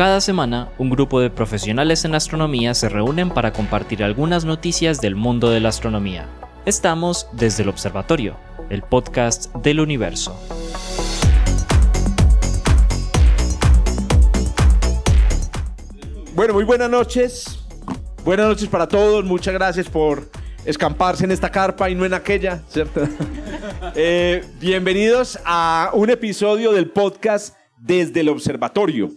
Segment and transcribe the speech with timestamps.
[0.00, 5.14] Cada semana, un grupo de profesionales en astronomía se reúnen para compartir algunas noticias del
[5.14, 6.26] mundo de la astronomía.
[6.64, 8.34] Estamos desde el Observatorio,
[8.70, 10.40] el podcast del universo.
[16.34, 17.66] Bueno, muy buenas noches.
[18.24, 19.22] Buenas noches para todos.
[19.26, 20.30] Muchas gracias por
[20.64, 23.02] escamparse en esta carpa y no en aquella, ¿cierto?
[23.94, 29.10] Eh, bienvenidos a un episodio del podcast desde el observatorio.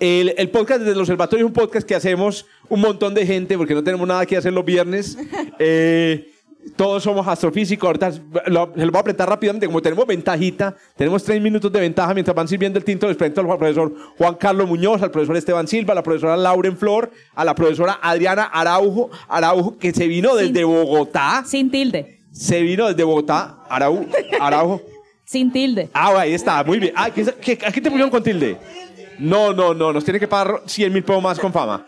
[0.00, 3.56] El, el, podcast desde el observatorio es un podcast que hacemos un montón de gente
[3.56, 5.16] porque no tenemos nada que hacer los viernes.
[5.60, 6.30] Eh,
[6.76, 7.86] todos somos astrofísicos.
[7.86, 8.10] Ahorita
[8.46, 9.66] lo, se lo voy a apretar rápidamente.
[9.66, 13.08] Como tenemos ventajita, tenemos tres minutos de ventaja mientras van sirviendo el tinto.
[13.08, 16.76] Les presento al profesor Juan Carlos Muñoz, al profesor Esteban Silva, a la profesora Lauren
[16.76, 21.42] Flor, a la profesora Adriana Araujo, Araujo que se vino desde Sin- Bogotá.
[21.46, 22.20] Sin tilde.
[22.32, 23.64] Se vino desde Bogotá.
[23.68, 24.06] Araujo.
[24.40, 24.82] Araujo.
[25.28, 25.90] Sin tilde.
[25.92, 26.94] Ah, ahí está, muy bien.
[26.96, 28.56] Ah, ¿qué, qué- ¿Aquí te pusieron con tilde?
[29.18, 31.84] No, no, no, nos tiene que pagar 100 mil pesos más con fama.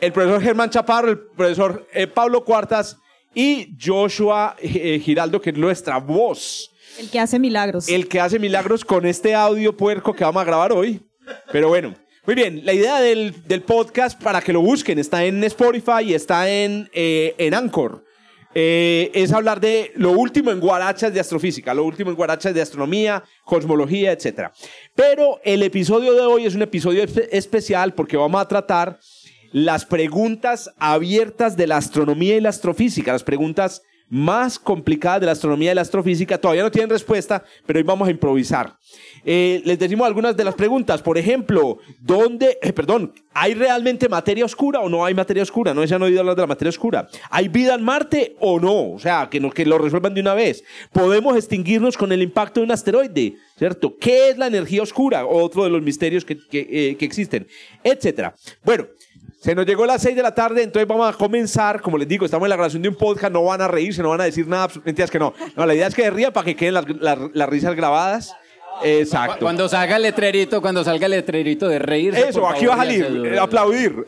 [0.00, 2.96] El profesor Germán Chaparro, el profesor eh, Pablo Cuartas
[3.34, 6.70] y Joshua eh, Giraldo, que es nuestra voz.
[6.98, 7.88] El que hace milagros.
[7.88, 11.00] El que hace milagros con este audio puerco que vamos a grabar hoy.
[11.50, 11.94] Pero bueno,
[12.24, 12.64] muy bien.
[12.64, 16.88] La idea del, del podcast, para que lo busquen, está en Spotify y está en,
[16.92, 18.04] eh, en Anchor.
[18.54, 22.60] Eh, es hablar de lo último en guarachas de astrofísica, lo último en guarachas de
[22.60, 24.48] astronomía, cosmología, etc.
[24.94, 28.98] Pero el episodio de hoy es un episodio espe- especial porque vamos a tratar
[29.52, 35.32] las preguntas abiertas de la astronomía y la astrofísica, las preguntas más complicadas de la
[35.32, 36.36] astronomía y la astrofísica.
[36.36, 38.76] Todavía no tienen respuesta, pero hoy vamos a improvisar.
[39.24, 41.00] Eh, les decimos algunas de las preguntas.
[41.00, 45.72] Por ejemplo, ¿dónde, eh, perdón, ¿hay realmente materia oscura o no hay materia oscura?
[45.72, 47.08] No se han oído hablar de la materia oscura.
[47.30, 48.92] ¿Hay vida en Marte o no?
[48.92, 50.64] O sea, que, no, que lo resuelvan de una vez.
[50.92, 53.36] ¿Podemos extinguirnos con el impacto de un asteroide?
[53.56, 53.96] ¿Cierto?
[53.98, 55.24] ¿Qué es la energía oscura?
[55.24, 57.46] Otro de los misterios que, que, eh, existen,
[57.84, 58.34] etcétera.
[58.64, 58.86] Bueno,
[59.40, 61.80] se nos llegó las 6 de la tarde, entonces vamos a comenzar.
[61.80, 64.10] Como les digo, estamos en la grabación de un podcast, no van a reírse, no
[64.10, 65.32] van a decir nada, mentiras que no.
[65.56, 68.36] No, la idea es que rían para que queden las, las- las risas grabadas.
[68.82, 69.40] Exacto.
[69.40, 72.14] Cuando salga el letrerito, cuando salga el letrerito de reír.
[72.14, 74.06] Eso, aquí va a salir, eh, aplaudir.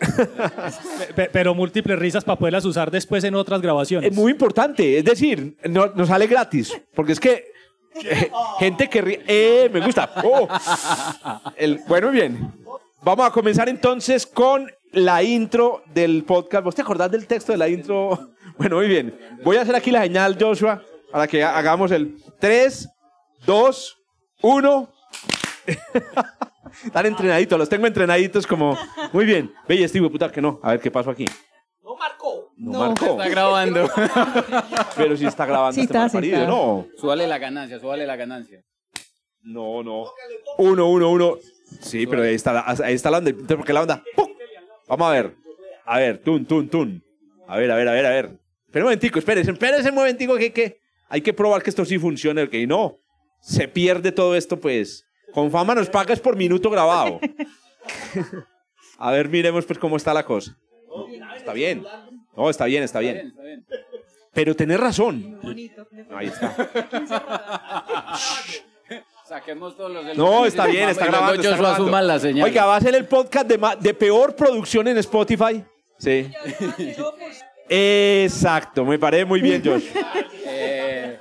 [1.14, 4.10] Pe- Pero múltiples risas para poderlas usar después en otras grabaciones.
[4.10, 7.52] Es muy importante, es decir, no, nos sale gratis, porque es que
[8.02, 10.10] eh, gente que ríe, eh, me gusta.
[10.24, 10.48] Oh.
[11.56, 12.52] El- bueno, bien.
[13.02, 16.64] Vamos a comenzar entonces con la intro del podcast.
[16.64, 18.30] ¿Vos te acordás del texto de la intro?
[18.58, 19.18] Bueno, muy bien.
[19.42, 22.86] Voy a hacer aquí la señal, Joshua, para que ha- hagamos el 3,
[23.46, 23.98] 2,
[24.42, 24.88] 1.
[26.84, 28.76] Están entrenaditos, los tengo entrenaditos como...
[29.12, 29.52] Muy bien.
[29.66, 30.60] Ve y este puta que no.
[30.62, 31.24] A ver qué pasó aquí.
[31.82, 32.52] No marcó.
[32.56, 33.06] No, marcó.
[33.06, 33.88] Está grabando.
[34.96, 36.46] Pero si está grabando Sí este está, sí está.
[36.46, 36.86] no.
[36.98, 38.62] súbale la ganancia, súbale la ganancia.
[39.40, 40.04] No, no.
[40.58, 41.36] Uno, uno, uno.
[41.80, 43.30] Sí, pero ahí está, la- ahí está la onda.
[43.30, 44.02] Entonces, ¿por qué la onda?
[44.14, 44.28] ¡Pum!
[44.88, 45.34] Vamos a ver.
[45.84, 47.04] A ver, tun, tun, tun.
[47.48, 48.38] A ver, a ver, a ver, a ver.
[48.66, 50.78] Espera un momentico, espérese, espérese un momentico que, que
[51.08, 52.98] hay que probar que esto sí funcione, porque no,
[53.40, 55.04] se pierde todo esto, pues.
[55.32, 57.18] Con fama nos pagas por minuto grabado.
[58.98, 60.56] a ver, miremos pues cómo está la cosa.
[61.36, 61.84] Está bien.
[62.36, 63.16] No, está bien, está bien.
[63.16, 63.66] Está bien.
[64.32, 65.38] Pero tenés razón.
[66.10, 66.56] Ahí está.
[69.32, 71.32] Saquemos todos los No, está bien, está grabando.
[71.32, 71.84] está Joshua grabando.
[71.84, 72.44] asuma la señal.
[72.44, 75.64] Oiga, va a ser el podcast de, ma- de peor producción en Spotify.
[75.98, 76.30] Sí.
[77.68, 79.84] Exacto, me parece muy bien, Josh.
[80.54, 81.18] Eh,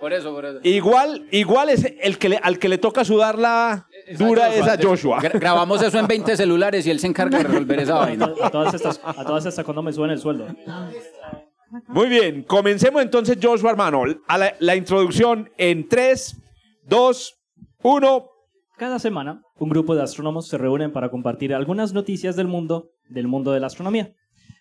[0.00, 0.58] por eso, por eso.
[0.64, 3.86] Igual, igual es el que le- al que le toca sudar la
[4.18, 5.20] dura es a Joshua.
[5.20, 8.32] Gra- grabamos eso en 20 celulares y él se encarga de resolver esa vaina.
[8.42, 10.48] A todas estas, a todas estas cuando me suben el sueldo.
[11.86, 16.36] Muy bien, comencemos entonces, Joshua, hermano, a la, la introducción en 3,
[16.82, 17.33] 2,
[17.86, 18.30] 1.
[18.78, 23.28] Cada semana, un grupo de astrónomos se reúnen para compartir algunas noticias del mundo, del
[23.28, 24.14] mundo de la astronomía.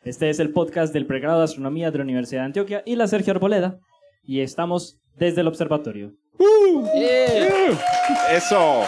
[0.04, 3.08] Este es el podcast del pregrado de astronomía de la Universidad de Antioquia y la
[3.08, 3.80] Sergio Arboleda.
[4.26, 6.12] Y estamos desde el observatorio.
[8.30, 8.84] Eso.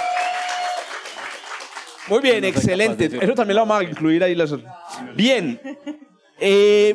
[2.10, 3.06] Muy bien, No excelente.
[3.06, 4.36] Eso también lo vamos a incluir ahí.
[4.36, 4.54] Las...
[5.15, 5.62] Bien.
[6.42, 6.94] Eh,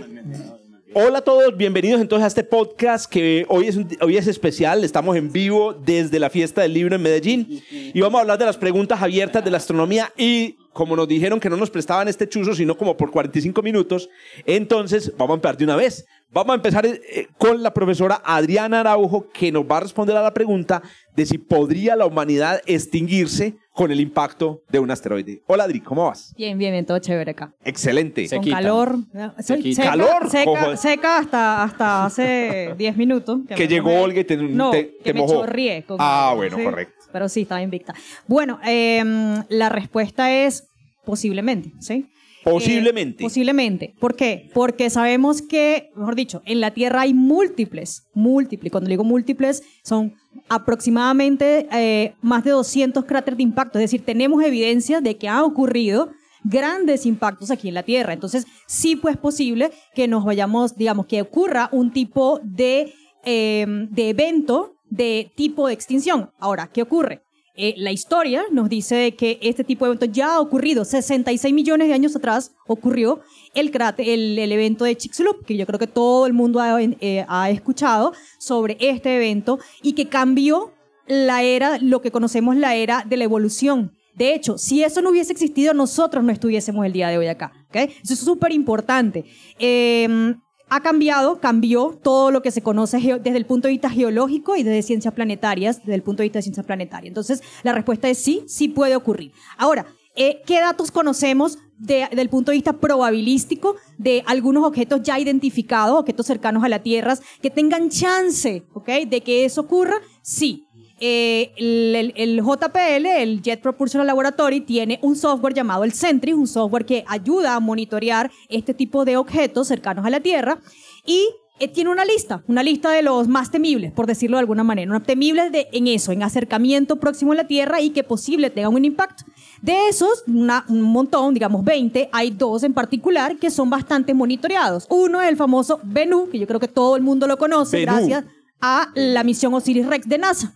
[0.95, 4.83] hola a todos, bienvenidos entonces a este podcast que hoy es, un- hoy es especial.
[4.85, 8.45] Estamos en vivo desde la fiesta del libro en Medellín y vamos a hablar de
[8.47, 12.29] las preguntas abiertas de la astronomía y como nos dijeron que no nos prestaban este
[12.29, 14.09] chuzo sino como por 45 minutos,
[14.47, 16.07] entonces vamos a empezar de una vez.
[16.33, 20.23] Vamos a empezar eh, con la profesora Adriana Araujo que nos va a responder a
[20.23, 20.81] la pregunta
[21.17, 25.41] de si podría la humanidad extinguirse con el impacto de un asteroide.
[25.47, 26.35] Hola Adri, ¿cómo vas?
[26.37, 27.55] Bien, bien, bien, todo chévere acá.
[27.65, 28.29] Excelente.
[28.29, 28.62] Se Con quitan.
[28.62, 28.99] calor.
[29.43, 29.75] Soy quitan.
[29.85, 33.41] seca, Calor, seca, seca hasta, hasta hace 10 minutos.
[33.56, 34.03] Que llegó.
[34.03, 35.32] Olga y te- no, te- que te me mojó.
[35.47, 36.62] chorrié con Ah, bueno, ¿sí?
[36.65, 37.05] correcto.
[37.11, 37.94] Pero sí, estaba invicta.
[38.27, 40.65] Bueno, em, la respuesta es
[41.06, 42.05] Posiblemente, ¿sí?
[42.44, 43.23] Posiblemente.
[43.23, 43.94] Eh, posiblemente.
[43.99, 44.50] ¿Por qué?
[44.53, 48.71] Porque sabemos que, mejor dicho, en la Tierra hay múltiples, múltiples.
[48.71, 50.12] Cuando digo múltiples, son
[50.49, 53.79] aproximadamente eh, más de 200 cráteres de impacto.
[53.79, 56.11] Es decir, tenemos evidencia de que han ocurrido
[56.43, 58.12] grandes impactos aquí en la Tierra.
[58.12, 62.94] Entonces, sí pues posible que nos vayamos, digamos, que ocurra un tipo de,
[63.25, 66.31] eh, de evento de tipo de extinción.
[66.38, 67.23] Ahora, ¿qué ocurre?
[67.56, 70.85] Eh, la historia nos dice que este tipo de evento ya ha ocurrido.
[70.85, 73.20] 66 millones de años atrás ocurrió
[73.55, 76.81] el, cráter- el, el evento de Chicxulub, que yo creo que todo el mundo ha,
[76.82, 80.73] eh, ha escuchado sobre este evento y que cambió
[81.06, 83.93] la era, lo que conocemos la era de la evolución.
[84.14, 87.53] De hecho, si eso no hubiese existido, nosotros no estuviésemos el día de hoy acá.
[87.69, 87.76] ¿ok?
[88.03, 89.25] Eso es súper importante.
[89.58, 90.35] Eh,
[90.70, 94.62] ha cambiado, cambió todo lo que se conoce desde el punto de vista geológico y
[94.62, 97.11] desde ciencias planetarias, desde el punto de vista de ciencias planetarias.
[97.11, 99.32] Entonces, la respuesta es sí, sí puede ocurrir.
[99.58, 99.87] Ahora,
[100.17, 105.99] eh, ¿qué datos conocemos de- del punto de vista probabilístico de algunos objetos ya identificados,
[105.99, 108.64] objetos cercanos a la Tierra, que tengan chance
[109.08, 109.96] de que eso ocurra?
[110.22, 110.67] Sí.
[111.00, 116.32] Eh, el, el- el JPL, el Jet Propulsion Laboratory, tiene un software llamado el Sentry,
[116.35, 120.58] un software que ayuda a monitorear este tipo de objetos cercanos a la Tierra
[121.06, 121.26] y
[121.58, 124.91] eh, tiene una lista, una lista de los más temibles, por decirlo de alguna manera,
[124.91, 128.75] una temibles de, en eso, en acercamiento próximo a la Tierra y que posible tengan
[128.75, 129.25] un impacto.
[129.62, 134.87] De esos, una- un montón, digamos 20, hay dos en particular que son bastante monitoreados.
[134.91, 137.93] Uno es el famoso Bennu, que yo creo que todo el mundo lo conoce, Bennu.
[137.93, 138.25] gracias
[138.62, 140.55] a la misión Osiris-Rex de NASA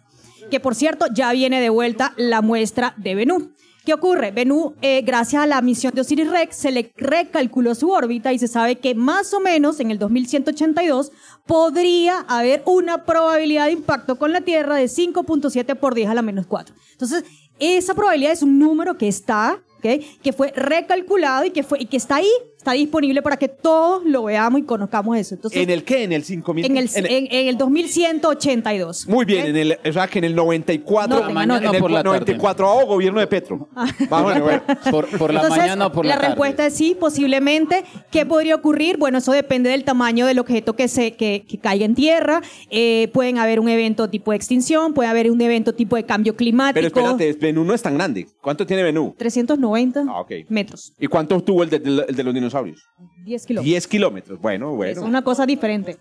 [0.50, 3.55] que por cierto ya viene de vuelta la muestra de Bennu.
[3.85, 4.31] ¿Qué ocurre?
[4.31, 8.49] Bennu, eh, gracias a la misión de Osiris-Rex, se le recalculó su órbita y se
[8.49, 11.12] sabe que más o menos en el 2182
[11.46, 16.23] podría haber una probabilidad de impacto con la Tierra de 5.7 por 10 a la
[16.23, 16.75] menos 4.
[16.93, 17.25] Entonces,
[17.58, 21.99] esa probabilidad es un número que está, que fue recalculado y que, fue, y que
[21.99, 22.31] está ahí,
[22.64, 25.34] está disponible para que todos lo veamos y conozcamos eso.
[25.34, 26.02] Entonces, ¿En el qué?
[26.05, 26.64] ¿En el 5000?
[26.64, 29.06] en el, en el- en, en el 2182.
[29.06, 31.75] Muy bien, en el, o sea que en el 94, Noten, en anoten.
[31.75, 32.08] el por la tarde.
[32.20, 33.69] 94 gobierno de Petro.
[34.08, 34.62] Vamos, bueno.
[34.90, 36.28] Por, por la Entonces, mañana o por la, tarde.
[36.28, 37.84] respuesta es sí, posiblemente.
[38.11, 38.96] ¿Qué podría ocurrir?
[38.96, 42.40] Bueno, eso depende del tamaño del objeto que, se, que, que caiga en tierra.
[42.70, 46.34] Eh, pueden haber un evento tipo de extinción, puede haber un evento tipo de cambio
[46.34, 46.75] climático.
[46.75, 48.26] Pero espérate, Benú no es tan grande.
[48.40, 49.14] ¿Cuánto tiene Benú?
[49.19, 51.76] 390 Ah, metros, ¿Y cuánto tuvo el de,
[52.08, 52.54] el de los dinosaurios?
[52.62, 53.65] 10 kilómetros.
[53.65, 54.41] 10 kilómetros.
[54.41, 55.09] Bueno, Es bueno.
[55.09, 55.97] una cosa diferente.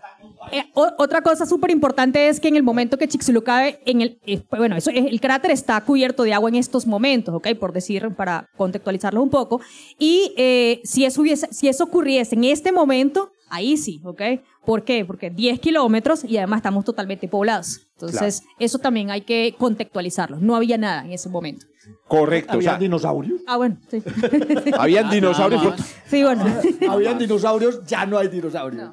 [0.52, 3.44] Eh, o- otra cosa súper importante es que en el momento que Chicxulub
[3.86, 7.34] en el, eh, bueno, eso, es- el cráter está cubierto de agua en estos momentos,
[7.34, 7.48] ¿ok?
[7.58, 9.60] Por decir, para contextualizarlo un poco.
[9.98, 14.22] Y eh, si, eso hubiese, si eso ocurriese en este momento, ahí sí, ¿ok?
[14.64, 15.04] ¿Por qué?
[15.04, 17.80] Porque 10 kilómetros y además estamos totalmente poblados.
[17.94, 20.38] Entonces, eso también hay que contextualizarlo.
[20.40, 21.66] No había nada en ese momento.
[22.08, 22.52] Correcto.
[22.52, 23.40] O ¿Habían sea, dinosaurios?
[23.46, 24.02] Ah, bueno, sí.
[24.78, 25.62] habían dinosaurios.
[25.62, 25.74] por-
[26.06, 26.44] sí, bueno.
[26.88, 28.90] Habían dinosaurios, ya no hay dinosaurios.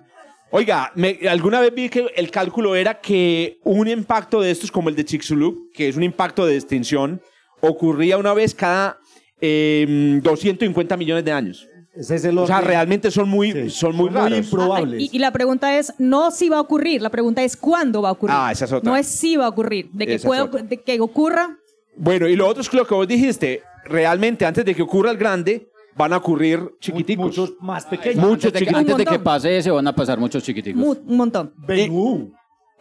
[0.52, 4.90] Oiga, me- alguna vez vi que el cálculo era que un impacto de estos, como
[4.90, 7.22] el de Chicxulub, que es un impacto de extinción,
[7.62, 8.98] ocurría una vez cada
[9.40, 11.68] eh, 250 millones de años.
[11.94, 15.02] Ese es el O sea, realmente son muy, Sí, son muy son muy improbables.
[15.02, 18.10] Y, y la pregunta es no si va a ocurrir, la pregunta es cuándo va
[18.10, 18.36] a ocurrir.
[18.38, 18.90] Ah, esa es otra.
[18.90, 20.62] No es si va a ocurrir, de que, otra.
[20.64, 21.58] de que ocurra.
[21.96, 23.62] Bueno, y lo otro es lo que vos dijiste.
[23.86, 27.26] Realmente, antes de que ocurra el grande, van a ocurrir chiquiticos.
[27.26, 28.18] Muchos más pequeños.
[28.26, 28.92] Muchos Antes de, que, chiquiticos.
[28.92, 30.80] antes de que pase ese van a pasar muchos chiquiticos.
[30.82, 31.54] mu- un montón.
[31.58, 32.32] Benú.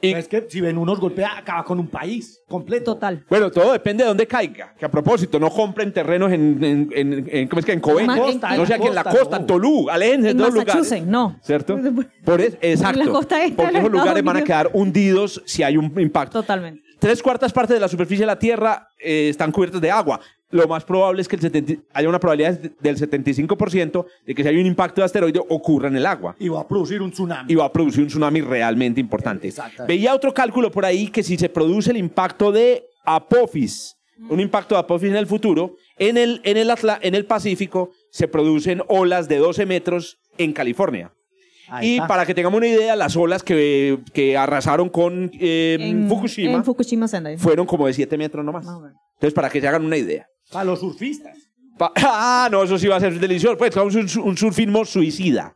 [0.02, 2.94] y- es que si Benú nos golpea, acaba con un país completo.
[2.94, 3.22] Total.
[3.28, 4.74] Bueno, todo depende de dónde caiga.
[4.78, 7.72] Que a propósito, no compren terrenos en, en, en, en- ¿cómo es que?
[7.72, 8.16] En Coveñas.
[8.40, 9.40] Ma- en- no sé, aquí en la costa, costa, no.
[9.42, 11.06] en Tolú, de En todos Massachusetts, lugares.
[11.06, 11.36] no.
[11.42, 11.78] ¿Cierto?
[12.24, 13.00] Por eso, exacto.
[13.00, 15.92] En la costa este de Porque esos lugares van a quedar hundidos si hay un
[16.00, 16.40] impacto.
[16.40, 16.82] Totalmente.
[17.00, 20.20] Tres cuartas partes de la superficie de la Tierra eh, están cubiertas de agua.
[20.50, 24.42] Lo más probable es que el 70 haya una probabilidad de- del 75% de que
[24.42, 26.34] si hay un impacto de asteroide ocurra en el agua.
[26.38, 27.52] Y va a producir un tsunami.
[27.52, 29.48] Y va a producir un tsunami realmente importante.
[29.48, 29.84] Exacto.
[29.86, 33.96] Veía otro cálculo por ahí que si se produce el impacto de Apophis,
[34.28, 37.92] un impacto de Apophis en el futuro, en el, en el, Atla- en el Pacífico
[38.10, 41.12] se producen olas de 12 metros en California.
[41.70, 42.06] Ahí y está.
[42.08, 46.64] para que tengamos una idea, las olas que, que arrasaron con eh, En Fukushima En
[46.64, 47.36] Fukushima Sendai.
[47.38, 48.64] fueron como de 7 metros nomás.
[48.64, 48.96] Más o menos.
[49.14, 50.26] Entonces, para que se hagan una idea.
[50.50, 51.36] Para los surfistas.
[51.78, 53.56] Pa- ah, no, eso sí va a ser delicioso.
[53.56, 55.54] Pues vamos un, un surfismo suicida.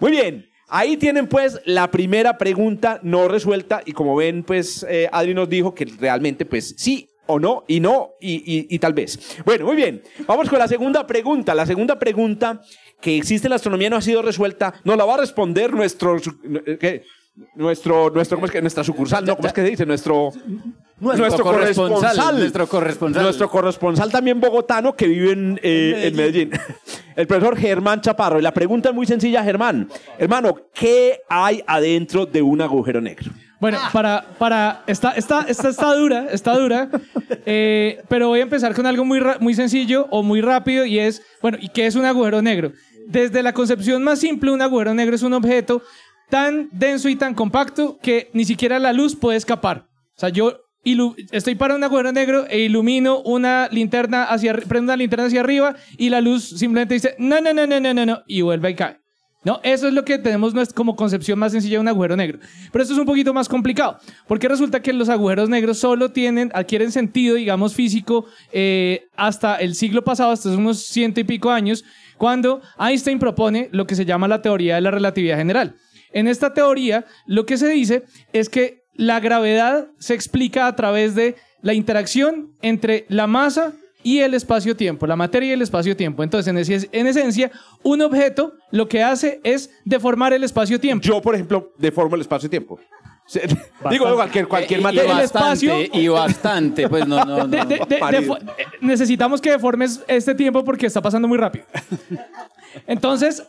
[0.00, 0.46] Muy bien.
[0.68, 5.48] Ahí tienen pues la primera pregunta no resuelta y como ven pues eh, Adri nos
[5.48, 9.36] dijo que realmente pues sí o no y no y, y- y tal vez.
[9.44, 10.02] Bueno, muy bien.
[10.26, 11.54] Vamos con la segunda pregunta.
[11.54, 12.60] La segunda pregunta
[13.00, 14.74] que existe en la astronomía no ha sido resuelta.
[14.84, 16.16] Nos la va a responder nuestro...
[16.18, 17.02] eh, ¿qué?
[17.54, 18.62] nuestro, nuestro, ¿cómo es que?
[18.62, 19.84] Nuestra sucursal, no, ¿cómo es que se dice?
[19.86, 20.30] Nuestro,
[20.98, 23.22] Nuestro corresponsal, nuestro corresponsal.
[23.22, 26.50] Nuestro corresponsal también bogotano que vive en, eh, en Medellín.
[27.16, 28.38] El profesor Germán Chaparro.
[28.38, 29.88] Y la pregunta es muy sencilla, Germán.
[30.18, 33.30] Hermano, ¿qué hay adentro de un agujero negro?
[33.58, 36.90] Bueno, para, para, está, está, está, está dura, está dura,
[37.46, 41.22] eh, pero voy a empezar con algo muy, muy sencillo o muy rápido y es,
[41.40, 42.72] bueno, ¿y qué es un agujero negro?
[43.06, 45.82] Desde la concepción más simple, un agujero negro es un objeto
[46.28, 49.86] tan denso y tan compacto que ni siquiera la luz puede escapar.
[50.16, 50.60] O sea, yo
[51.32, 55.76] estoy para un agujero negro e ilumino una linterna hacia, prendo una linterna hacia arriba
[55.96, 58.74] y la luz simplemente dice, no, no, no, no, no, no, no, y vuelve y
[58.74, 59.05] cae.
[59.46, 59.60] ¿No?
[59.62, 62.40] Eso es lo que tenemos como concepción más sencilla de un agujero negro.
[62.72, 66.50] Pero esto es un poquito más complicado, porque resulta que los agujeros negros solo tienen,
[66.52, 71.84] adquieren sentido, digamos, físico eh, hasta el siglo pasado, hasta unos ciento y pico años,
[72.18, 75.76] cuando Einstein propone lo que se llama la teoría de la relatividad general.
[76.12, 81.14] En esta teoría, lo que se dice es que la gravedad se explica a través
[81.14, 83.74] de la interacción entre la masa
[84.06, 86.22] y el espacio-tiempo, la materia y el espacio-tiempo.
[86.22, 87.50] Entonces, en, ese- en esencia,
[87.82, 91.02] un objeto lo que hace es deformar el espacio-tiempo.
[91.04, 92.78] Yo, por ejemplo, deformo el espacio-tiempo.
[93.90, 95.02] Digo, cualquier, cualquier Eh, y materia.
[95.12, 97.48] el bastante, espacio- y bastante, pues no, no, no.
[97.48, 98.38] De- de- de-
[98.80, 101.64] necesitamos que deformes este tiempo porque está pasando muy rápido.
[102.86, 103.42] Entonces,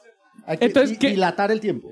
[0.46, 1.10] Hay que Entonces, ¿qué?
[1.10, 1.90] dilatar el tiempo.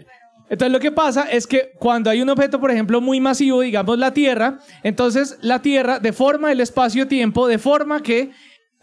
[0.50, 3.98] Entonces lo que pasa es que cuando hay un objeto, por ejemplo, muy masivo, digamos
[3.98, 8.30] la Tierra, entonces la Tierra deforma el espacio-tiempo de forma que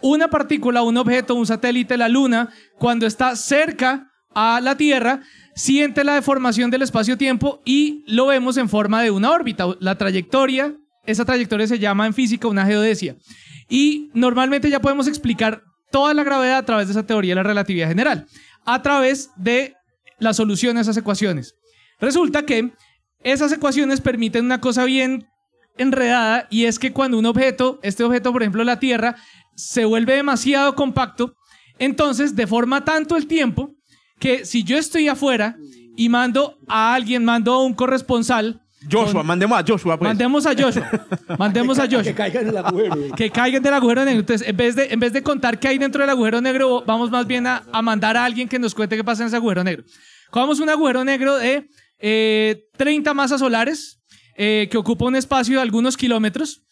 [0.03, 5.21] una partícula, un objeto, un satélite, la Luna, cuando está cerca a la Tierra,
[5.55, 9.67] siente la deformación del espacio-tiempo y lo vemos en forma de una órbita.
[9.81, 10.75] La trayectoria,
[11.07, 13.17] esa trayectoria se llama en física una geodesia.
[13.69, 17.43] Y normalmente ya podemos explicar toda la gravedad a través de esa teoría de la
[17.43, 18.27] relatividad general,
[18.65, 19.75] a través de
[20.19, 21.55] la solución a esas ecuaciones.
[22.01, 22.73] Resulta que
[23.23, 25.29] esas ecuaciones permiten una cosa bien
[25.79, 29.17] enredada y es que cuando un objeto, este objeto por ejemplo la Tierra,
[29.55, 31.35] se vuelve demasiado compacto,
[31.79, 33.71] entonces deforma tanto el tiempo
[34.19, 35.57] que si yo estoy afuera
[35.97, 40.09] y mando a alguien, mando a un corresponsal, Joshua, mandemos a Joshua, pues.
[40.09, 40.91] mandemos a Joshua,
[41.39, 42.97] mandemos a Que Joshua caiga en el agujero.
[43.17, 44.21] que caigan del agujero negro.
[44.21, 47.11] Entonces, en vez de, en vez de contar qué hay dentro del agujero negro, vamos
[47.11, 49.63] más bien a, a mandar a alguien que nos cuente qué pasa en ese agujero
[49.63, 49.85] negro.
[50.31, 51.69] Cogamos un agujero negro de
[52.01, 54.01] eh, 30 masas solares
[54.37, 56.63] eh, que ocupa un espacio de algunos kilómetros.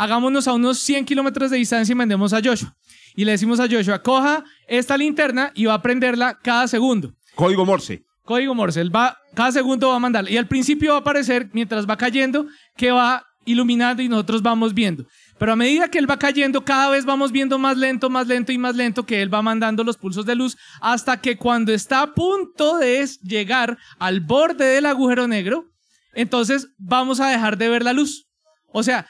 [0.00, 2.74] Hagámonos a unos 100 kilómetros de distancia y mandemos a Joshua.
[3.14, 7.12] Y le decimos a Joshua, coja esta linterna y va a prenderla cada segundo.
[7.34, 8.02] Código Morse.
[8.24, 10.32] Código Morse, él va, cada segundo va a mandarle.
[10.32, 12.46] Y al principio va a aparecer, mientras va cayendo,
[12.78, 15.04] que va iluminando y nosotros vamos viendo.
[15.38, 18.52] Pero a medida que él va cayendo, cada vez vamos viendo más lento, más lento
[18.52, 22.00] y más lento que él va mandando los pulsos de luz hasta que cuando está
[22.00, 25.66] a punto de llegar al borde del agujero negro,
[26.14, 28.28] entonces vamos a dejar de ver la luz.
[28.72, 29.06] O sea,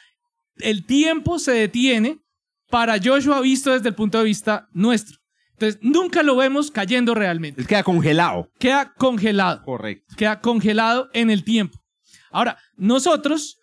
[0.59, 2.19] el tiempo se detiene
[2.69, 5.19] para Joshua visto desde el punto de vista nuestro.
[5.53, 8.49] Entonces, nunca lo vemos cayendo realmente Él queda congelado.
[8.59, 9.63] queda congelado.
[9.63, 10.15] Correcto.
[10.17, 11.79] Queda congelado en el tiempo.
[12.31, 13.59] Ahora, nosotros,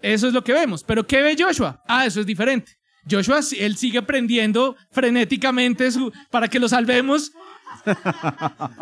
[0.00, 0.82] eso es lo que vemos.
[0.84, 1.82] Pero ¿qué ve Joshua?
[1.86, 2.72] Ah, eso es diferente.
[3.10, 7.32] Joshua, él sigue prendiendo frenéticamente su- para que lo salvemos.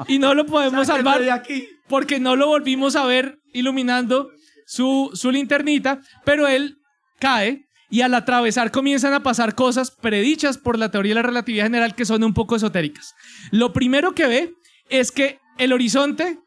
[0.09, 1.69] y no lo podemos salvar de aquí.
[1.89, 4.31] porque no lo volvimos a ver iluminando
[4.67, 6.77] su, su linternita, pero él
[7.21, 11.65] cae y al atravesar comienzan a pasar cosas predichas por la teoría de la relatividad
[11.67, 13.15] general que son un poco esotéricas.
[13.53, 14.55] Lo primero que ve
[14.89, 16.39] es que el horizonte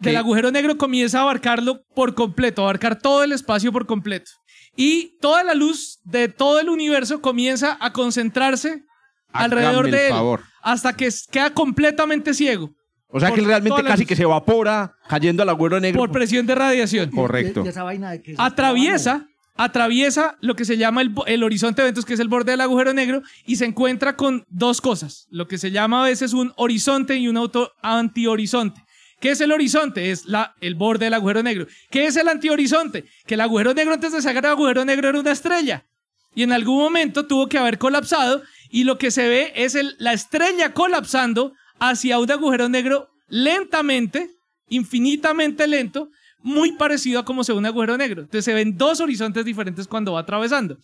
[0.00, 0.16] del ¿Qué?
[0.18, 4.30] agujero negro comienza a abarcarlo por completo, a abarcar todo el espacio por completo.
[4.76, 8.82] Y toda la luz de todo el universo comienza a concentrarse
[9.32, 10.40] alrededor Hágame de él favor.
[10.62, 12.70] hasta que queda completamente ciego
[13.08, 15.98] O sea que él realmente casi que se evapora cayendo al agujero negro.
[16.00, 17.10] por presión de radiación.
[17.10, 17.62] Correcto.
[17.64, 19.26] Esa vaina de que se atraviesa,
[19.64, 22.60] atraviesa lo que se llama el, el horizonte de eventos, que es el borde del
[22.62, 25.26] agujero negro, y se encuentra con dos cosas.
[25.30, 27.38] Lo que se llama a veces un horizonte y un
[27.82, 28.82] antihorizonte.
[29.20, 30.10] ¿Qué es el horizonte?
[30.10, 31.66] Es la, el borde del agujero negro.
[31.90, 33.04] ¿Qué es el antihorizonte?
[33.26, 35.84] Que el agujero negro antes de sacar el agujero negro era una estrella.
[36.34, 39.94] Y en algún momento tuvo que haber colapsado y lo que se ve es el-
[39.98, 44.30] la estrella colapsando hacia un agujero negro lentamente,
[44.68, 46.08] infinitamente lento,
[46.42, 48.22] muy parecido a como se ve un agujero negro.
[48.22, 50.78] Entonces se ven dos horizontes diferentes cuando va atravesando.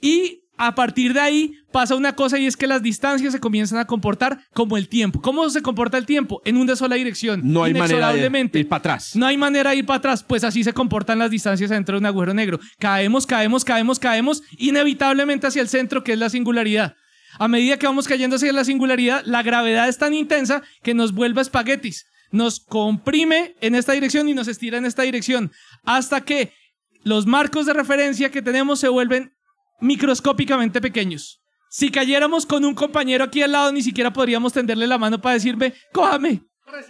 [0.00, 3.78] Y a partir de ahí pasa una cosa y es que las distancias se comienzan
[3.78, 5.22] a comportar como el tiempo.
[5.22, 6.42] ¿Cómo se comporta el tiempo?
[6.44, 7.40] En una sola dirección.
[7.44, 9.16] No hay manera de ir para atrás.
[9.16, 12.00] No hay manera de ir para atrás, pues así se comportan las distancias dentro de
[12.00, 12.60] un agujero negro.
[12.78, 16.94] Caemos, caemos, caemos, caemos, inevitablemente hacia el centro, que es la singularidad.
[17.38, 21.14] A medida que vamos cayendo hacia la singularidad, la gravedad es tan intensa que nos
[21.14, 22.04] vuelve espaguetis.
[22.30, 25.52] Nos comprime en esta dirección y nos estira en esta dirección,
[25.84, 26.52] hasta que
[27.02, 29.32] los marcos de referencia que tenemos se vuelven
[29.80, 31.40] microscópicamente pequeños.
[31.70, 35.34] Si cayéramos con un compañero aquí al lado, ni siquiera podríamos tenderle la mano para
[35.34, 36.42] decirme, cójame.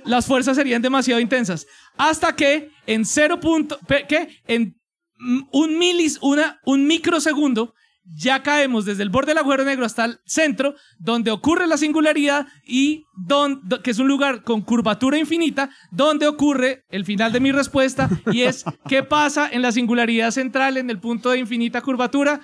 [0.05, 1.67] Las fuerzas serían demasiado intensas.
[1.97, 3.79] Hasta que en cero punto,
[4.09, 4.41] ¿qué?
[4.47, 4.77] En
[5.19, 7.75] mm, un milis, una, un microsegundo,
[8.13, 12.47] ya caemos desde el borde del agujero negro hasta el centro, donde ocurre la singularidad
[12.67, 17.41] y don- do- que es un lugar con curvatura infinita, donde ocurre el final de
[17.41, 21.81] mi respuesta y es qué pasa en la singularidad central en el punto de infinita
[21.83, 22.41] curvatura.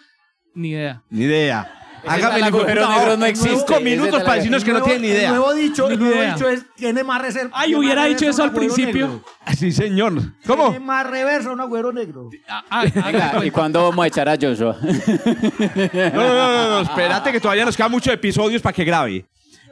[0.54, 1.02] Ni idea.
[1.10, 1.70] Ni idea.
[2.06, 3.56] Hágame el agujero negro no existe.
[3.56, 5.30] Cinco minutos para decirnos que no tienen ni El idea.
[5.30, 7.50] nuevo dicho, el Ni nuevo dicho es, tiene más reserva.
[7.54, 9.22] Ay, hubiera dicho eso al principio.
[9.56, 10.14] Sí, señor.
[10.46, 10.70] ¿Cómo?
[10.70, 12.30] Tiene más reversa un agujero negro.
[12.48, 14.76] Ah, ah, Venga, ¿y cuándo vamos a echar a Joshua?
[14.86, 19.24] No, no, no, no, no, espérate que todavía nos quedan muchos episodios para que grabe.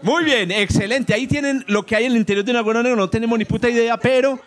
[0.03, 1.15] Muy bien, excelente.
[1.15, 2.97] Ahí tienen lo que hay en el interior de un agujero negro.
[2.97, 4.39] No tenemos ni puta idea, pero,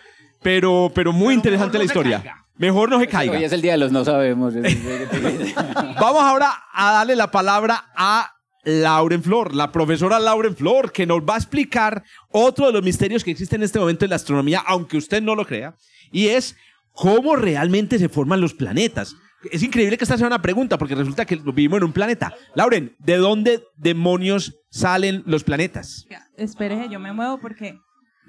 [0.42, 2.22] pero, pero muy interesante la historia.
[2.58, 3.38] Mejor no se caiga.
[3.38, 4.54] Hoy es el día de los no sabemos.
[6.00, 8.32] Vamos ahora a darle la palabra a
[8.64, 13.22] Lauren Flor, la profesora Lauren Flor, que nos va a explicar otro de los misterios
[13.22, 15.76] que existen en este momento en la astronomía, aunque usted no lo crea,
[16.10, 16.56] y es
[16.92, 19.14] cómo realmente se forman los planetas.
[19.52, 22.34] Es increíble que esta sea una pregunta, porque resulta que vivimos en un planeta.
[22.56, 26.06] Lauren, ¿de dónde demonios salen los planetas?
[26.36, 27.78] Espere, yo me muevo porque.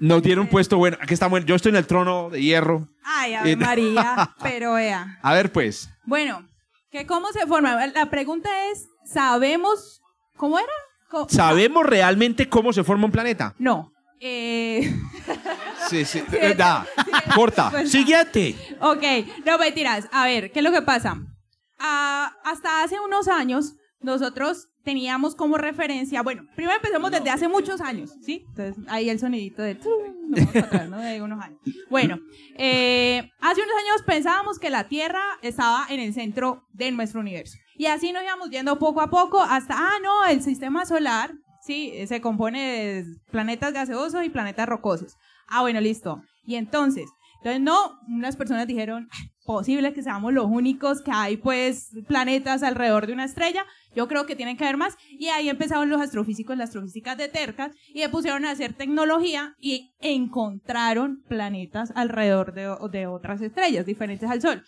[0.00, 2.88] Nos dieron puesto, bueno, aquí estamos, yo estoy en el trono de hierro.
[3.04, 5.18] Ay, Ave Eh, María, pero vea.
[5.22, 6.48] A ver, pues, Bueno,
[6.90, 7.86] ¿que ¿cómo se forma?
[7.88, 10.00] La pregunta es: ¿sabemos
[10.36, 10.68] cómo era?
[11.28, 13.54] ¿sabemos realmente cómo se forma un planeta?
[13.58, 13.92] No.
[14.20, 14.94] Eh,
[15.88, 16.22] Sí, sí,
[16.56, 16.86] da,
[17.34, 17.70] corta.
[17.70, 18.54] Pues- Siguiente.
[18.80, 19.02] ok,
[19.44, 20.08] no mentiras.
[20.12, 21.16] A ver, ¿qué es lo que pasa?
[21.78, 27.80] Ah, hasta hace unos años, nosotros teníamos como referencia, bueno, primero empezamos desde hace muchos
[27.80, 28.44] años, ¿sí?
[28.48, 29.78] Entonces, ahí el sonidito de...
[30.62, 30.98] atrás, ¿no?
[30.98, 31.58] De unos años.
[31.90, 32.18] Bueno,
[32.56, 37.58] eh, hace unos años pensábamos que la Tierra estaba en el centro de nuestro universo.
[37.76, 41.32] Y así nos íbamos yendo poco a poco hasta, ah, no, el sistema solar,
[41.62, 45.16] sí, se compone de planetas gaseosos y planetas rocosos.
[45.48, 46.22] Ah, bueno, listo.
[46.46, 51.36] Y entonces, entonces no, unas personas dijeron, "Ah, posible que seamos los únicos que hay
[51.36, 53.64] pues planetas alrededor de una estrella.
[53.94, 54.96] Yo creo que tienen que haber más.
[55.10, 59.54] Y ahí empezaron los astrofísicos, las astrofísicas de tercas, y se pusieron a hacer tecnología
[59.60, 64.62] y encontraron planetas alrededor de, de otras estrellas diferentes al Sol.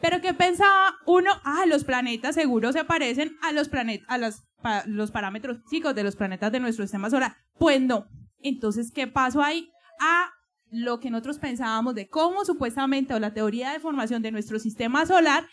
[0.00, 1.30] Pero ¿qué pensaba uno?
[1.44, 5.94] Ah, los planetas seguro se parecen a los planetas, a las, pa- los parámetros físicos
[5.94, 7.36] de los planetas de nuestro sistema solar.
[7.58, 8.06] Pues no.
[8.40, 9.68] Entonces, ¿qué pasó ahí?
[10.00, 10.30] A
[10.70, 15.04] lo que nosotros pensábamos de cómo supuestamente o la teoría de formación de nuestro sistema
[15.06, 15.44] solar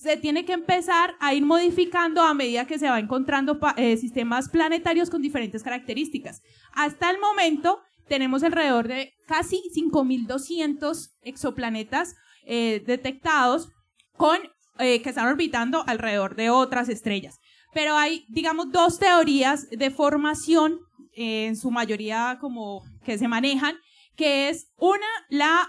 [0.00, 4.48] se tiene que empezar a ir modificando a medida que se va encontrando eh, sistemas
[4.48, 6.40] planetarios con diferentes características.
[6.72, 13.68] Hasta el momento tenemos alrededor de casi 5.200 exoplanetas eh, detectados
[14.16, 14.38] con,
[14.78, 17.38] eh, que están orbitando alrededor de otras estrellas.
[17.74, 20.80] Pero hay, digamos, dos teorías de formación,
[21.12, 23.76] eh, en su mayoría como que se manejan,
[24.16, 25.68] que es una, la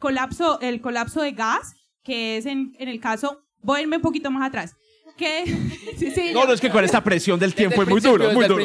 [0.00, 4.02] colapso, el colapso de gas, que es en, en el caso, voy a irme un
[4.02, 4.74] poquito más atrás,
[5.16, 5.44] que,
[5.98, 8.46] sí, sí, No, no, es que con esta presión del tiempo es muy duro, muy
[8.46, 8.64] duro.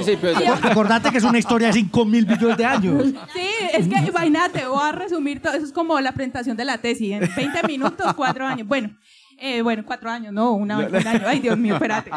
[0.61, 3.05] Acordate que es una historia de 5 mil billones de años.
[3.33, 5.53] Sí, es que imagínate, voy a resumir todo.
[5.53, 7.11] Eso es como la presentación de la tesis.
[7.11, 8.67] En 20 minutos, cuatro años.
[8.67, 8.95] Bueno,
[9.37, 11.27] eh, bueno, cuatro años, no, una, un año.
[11.27, 12.11] Ay, Dios mío, espérate.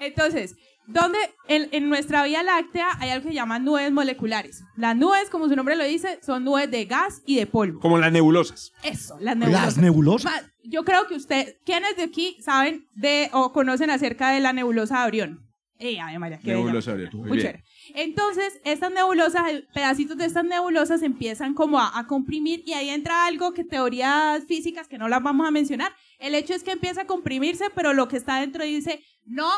[0.00, 0.54] Entonces,
[0.86, 4.64] donde en, en nuestra Vía Láctea hay algo que se llaman nubes moleculares.
[4.76, 7.80] Las nubes, como su nombre lo dice, son nubes de gas y de polvo.
[7.80, 8.72] Como las nebulosas.
[8.82, 9.66] Eso, las nebulosas.
[9.66, 10.44] Las nebulosas.
[10.68, 15.00] Yo creo que usted, ¿quiénes de aquí saben de o conocen acerca de la nebulosa
[15.00, 15.44] de Orión?
[15.78, 16.58] Eh, ay, María, qué bella.
[16.58, 17.62] Nebulosa de Orión, muy bien.
[17.94, 23.26] Entonces, estas nebulosas, pedacitos de estas nebulosas empiezan como a, a comprimir y ahí entra
[23.26, 25.92] algo que teorías físicas que no las vamos a mencionar.
[26.18, 29.48] El hecho es que empieza a comprimirse, pero lo que está dentro dice, no,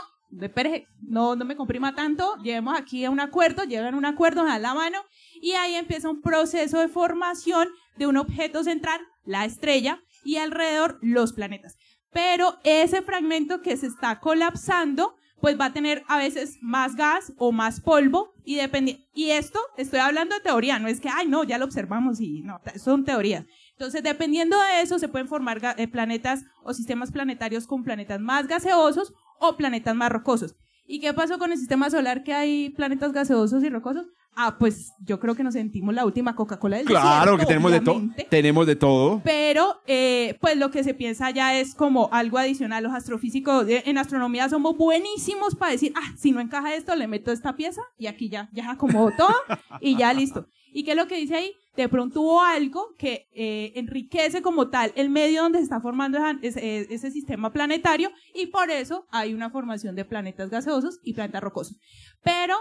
[1.00, 4.74] no, no me comprima tanto, llevemos aquí a un acuerdo, llegan un acuerdo, dan la
[4.74, 4.98] mano
[5.40, 10.98] y ahí empieza un proceso de formación de un objeto central, la estrella, y alrededor
[11.02, 11.76] los planetas.
[12.12, 17.32] Pero ese fragmento que se está colapsando, pues va a tener a veces más gas
[17.38, 21.28] o más polvo y dependi y esto estoy hablando de teoría, no es que ay
[21.28, 23.46] no, ya lo observamos y no, son teorías.
[23.72, 28.46] Entonces, dependiendo de eso se pueden formar eh, planetas o sistemas planetarios con planetas más
[28.46, 30.54] gaseosos o planetas más rocosos.
[30.86, 34.06] ¿Y qué pasó con el sistema solar que hay planetas gaseosos y rocosos?
[34.36, 37.72] Ah, pues yo creo que nos sentimos la última Coca-Cola del Claro desierto, que tenemos
[37.72, 38.02] de todo.
[38.30, 39.20] Tenemos de todo.
[39.24, 42.82] Pero, eh, pues lo que se piensa ya es como algo adicional.
[42.84, 47.06] Los astrofísicos de- en astronomía somos buenísimos para decir, ah, si no encaja esto, le
[47.08, 49.34] meto esta pieza y aquí ya, ya acomodo todo
[49.80, 50.46] y ya listo.
[50.72, 51.52] ¿Y qué es lo que dice ahí?
[51.76, 56.18] de pronto hubo algo que eh, enriquece como tal el medio donde se está formando
[56.18, 61.14] esa- ese, ese sistema planetario y por eso hay una formación de planetas gaseosos y
[61.14, 61.78] planetas rocosos.
[62.22, 62.56] Pero,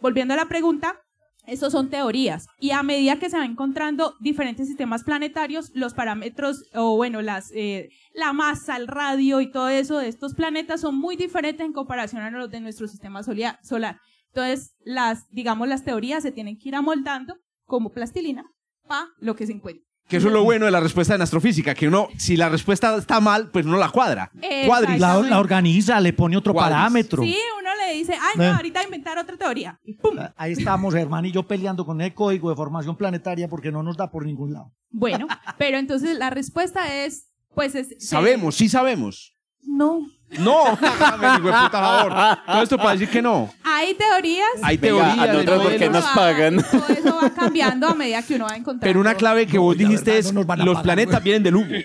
[0.00, 0.96] volviendo a la pregunta,
[1.46, 6.64] estos son teorías y a medida que se van encontrando diferentes sistemas planetarios, los parámetros
[6.74, 10.96] o bueno, las, eh, la masa, el radio y todo eso de estos planetas son
[10.96, 14.00] muy diferentes en comparación a los de nuestro sistema solar.
[14.28, 18.44] Entonces, las, digamos, las teorías se tienen que ir amoldando como plastilina
[18.86, 19.91] para lo que se encuentra.
[20.08, 22.94] Que eso es lo bueno de la respuesta en astrofísica, que uno, si la respuesta
[22.96, 24.30] está mal, pues uno la cuadra.
[24.66, 25.00] Cuadris.
[25.00, 26.74] La, la organiza, le pone otro Cuadris.
[26.76, 27.22] parámetro.
[27.22, 28.48] Sí, uno le dice, ay, no, Eh.
[28.48, 29.78] ahorita inventar otra teoría.
[29.84, 30.18] Y ¡pum!
[30.36, 33.96] Ahí estamos, hermano, y yo peleando con el código de formación planetaria porque no nos
[33.96, 34.72] da por ningún lado.
[34.90, 37.94] Bueno, pero entonces la respuesta es, pues es...
[38.06, 39.34] Sabemos, sí sabemos.
[39.62, 40.00] No.
[40.38, 40.64] No,
[41.20, 42.12] me digo, puta favor.
[42.46, 43.52] Todo esto para decir que no.
[43.62, 44.46] Hay teorías.
[44.62, 45.18] Hay Venga, teorías.
[45.28, 46.56] a nosotros nos pagan.
[46.70, 48.86] Todo eso va cambiando a medida que uno va encontrando.
[48.86, 51.14] Pero una clave que vos dijiste verdad, es no nos van a los pagar, planetas
[51.14, 51.24] güey.
[51.24, 51.68] vienen del humo.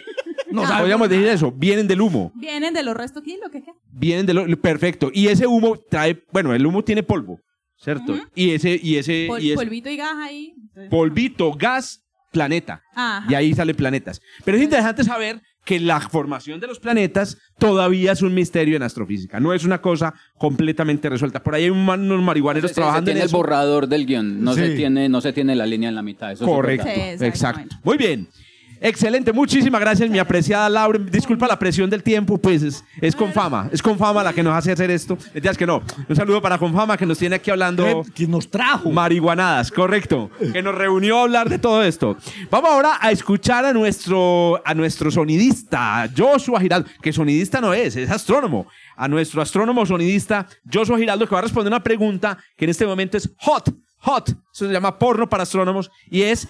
[0.50, 2.32] No podríamos decir eso, vienen del humo.
[2.36, 3.76] Vienen de los restos aquí, lo que queda.
[3.92, 4.56] Vienen del humo.
[4.56, 5.12] Perfecto.
[5.14, 7.38] Y ese humo trae, bueno, el humo tiene polvo,
[7.76, 8.18] ¿cierto?
[8.34, 10.54] Y ese, y ese, Pol- y ese polvito y gas ahí.
[10.58, 12.82] Entonces- polvito, gas, planeta.
[12.96, 13.26] Ajá.
[13.30, 14.22] Y ahí salen planetas.
[14.46, 18.84] Pero es interesante saber que la formación de los planetas todavía es un misterio en
[18.84, 19.40] astrofísica.
[19.42, 21.44] No es una cosa completamente resuelta.
[21.44, 23.38] Por ahí hay unos marihuaneros Se, se trabajando tiene en el eso.
[23.38, 26.32] borrador del guion, no, se tiene, no se tiene la línea en la mitad.
[26.32, 26.88] Eso es Correcto.
[26.88, 27.76] Exacto.
[27.84, 28.30] Muy bien.
[28.80, 31.00] Excelente, muchísimas gracias, mi apreciada Laura.
[31.00, 34.44] Disculpa la presión del tiempo, pues es, es con fama, es con fama la que
[34.44, 35.18] nos hace hacer esto.
[35.34, 35.82] Mentiras que no.
[36.08, 38.92] Un saludo para Confama que nos tiene aquí hablando Que nos trajo.
[38.92, 42.18] marihuanadas, correcto, que nos reunió a hablar de todo esto.
[42.52, 47.96] Vamos ahora a escuchar a nuestro, a nuestro sonidista, Joshua Giraldo, que sonidista no es,
[47.96, 48.68] es astrónomo.
[48.96, 52.86] A nuestro astrónomo sonidista, Joshua Giraldo, que va a responder una pregunta que en este
[52.86, 54.30] momento es hot, hot.
[54.30, 56.48] Eso se llama porno para astrónomos y es,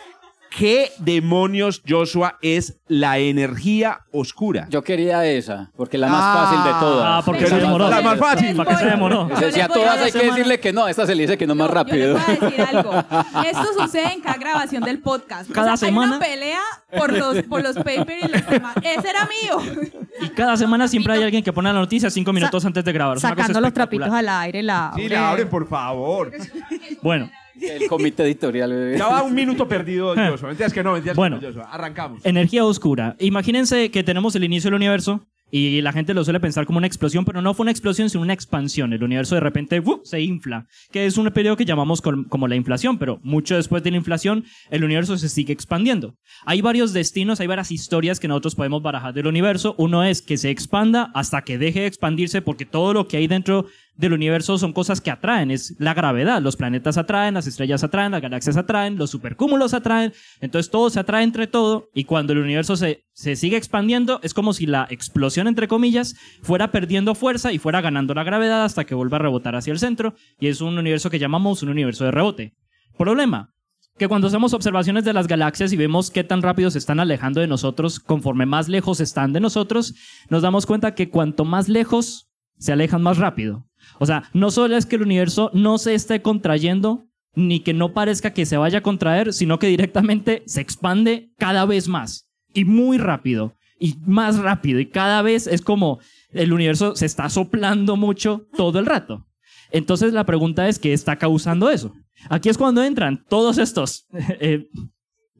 [0.55, 4.67] ¿qué demonios, Joshua, es la energía oscura?
[4.69, 7.05] Yo quería esa, porque la más Ah, fácil de todas.
[7.07, 7.89] Ah, porque Pero se demoró.
[7.89, 8.55] la más fácil.
[8.55, 9.29] ¿Para qué se demoró?
[9.39, 11.47] Yo si a todas hay que decirle que no, a esta se le dice que
[11.47, 12.17] no más rápido.
[12.17, 12.93] Yo les voy a decir algo.
[13.45, 15.51] Esto sucede en cada grabación del podcast.
[15.51, 16.13] Cada o sea, semana.
[16.13, 16.61] Hay una pelea
[16.97, 18.75] por los, por los papers y los temas.
[18.77, 19.89] Ese era mío.
[20.21, 23.17] Y cada semana siempre hay alguien que pone la noticia cinco minutos antes de grabar.
[23.17, 24.91] Es Sacando los trapitos al aire, la.
[24.95, 26.31] Sí, la abren, por favor.
[27.01, 27.29] Bueno,
[27.61, 28.71] El comité editorial.
[28.71, 28.97] bebé.
[28.97, 30.49] Ya va un minuto perdido, Joshua.
[30.49, 31.39] Mentiras que no, mentiras Bueno.
[31.39, 31.69] que no, Joshua.
[31.71, 32.25] Arrancamos.
[32.25, 33.15] energía oscura.
[33.19, 36.87] Imagínense que tenemos el inicio del universo y la gente lo suele pensar como una
[36.87, 38.91] explosión, pero no fue una explosión, sino una expansión.
[38.91, 42.97] El universo de repente se infla, que es un periodo que llamamos como la inflación,
[42.97, 46.15] pero mucho después de la inflación, el universo se sigue expandiendo.
[46.45, 49.73] Hay varios destinos, hay varias historias que nosotros podemos barajar del universo.
[49.77, 53.27] Uno es que se expanda hasta que deje de expandirse, porque todo lo que hay
[53.27, 56.41] dentro del universo son cosas que atraen, es la gravedad.
[56.41, 60.13] Los planetas atraen, las estrellas atraen, las galaxias atraen, los supercúmulos atraen.
[60.39, 64.33] Entonces todo se atrae entre todo y cuando el universo se, se sigue expandiendo es
[64.33, 68.85] como si la explosión, entre comillas, fuera perdiendo fuerza y fuera ganando la gravedad hasta
[68.85, 72.05] que vuelva a rebotar hacia el centro y es un universo que llamamos un universo
[72.05, 72.53] de rebote.
[72.97, 73.53] Problema.
[73.97, 77.41] Que cuando hacemos observaciones de las galaxias y vemos qué tan rápido se están alejando
[77.41, 79.95] de nosotros, conforme más lejos están de nosotros,
[80.29, 82.29] nos damos cuenta que cuanto más lejos
[82.59, 83.66] se alejan más rápido.
[83.99, 87.05] O sea, no solo es que el universo no se esté contrayendo,
[87.35, 91.65] ni que no parezca que se vaya a contraer, sino que directamente se expande cada
[91.65, 95.99] vez más y muy rápido y más rápido y cada vez es como
[96.31, 99.27] el universo se está soplando mucho todo el rato.
[99.71, 101.93] Entonces la pregunta es, ¿qué está causando eso?
[102.29, 104.07] Aquí es cuando entran todos estos,
[104.39, 104.67] eh,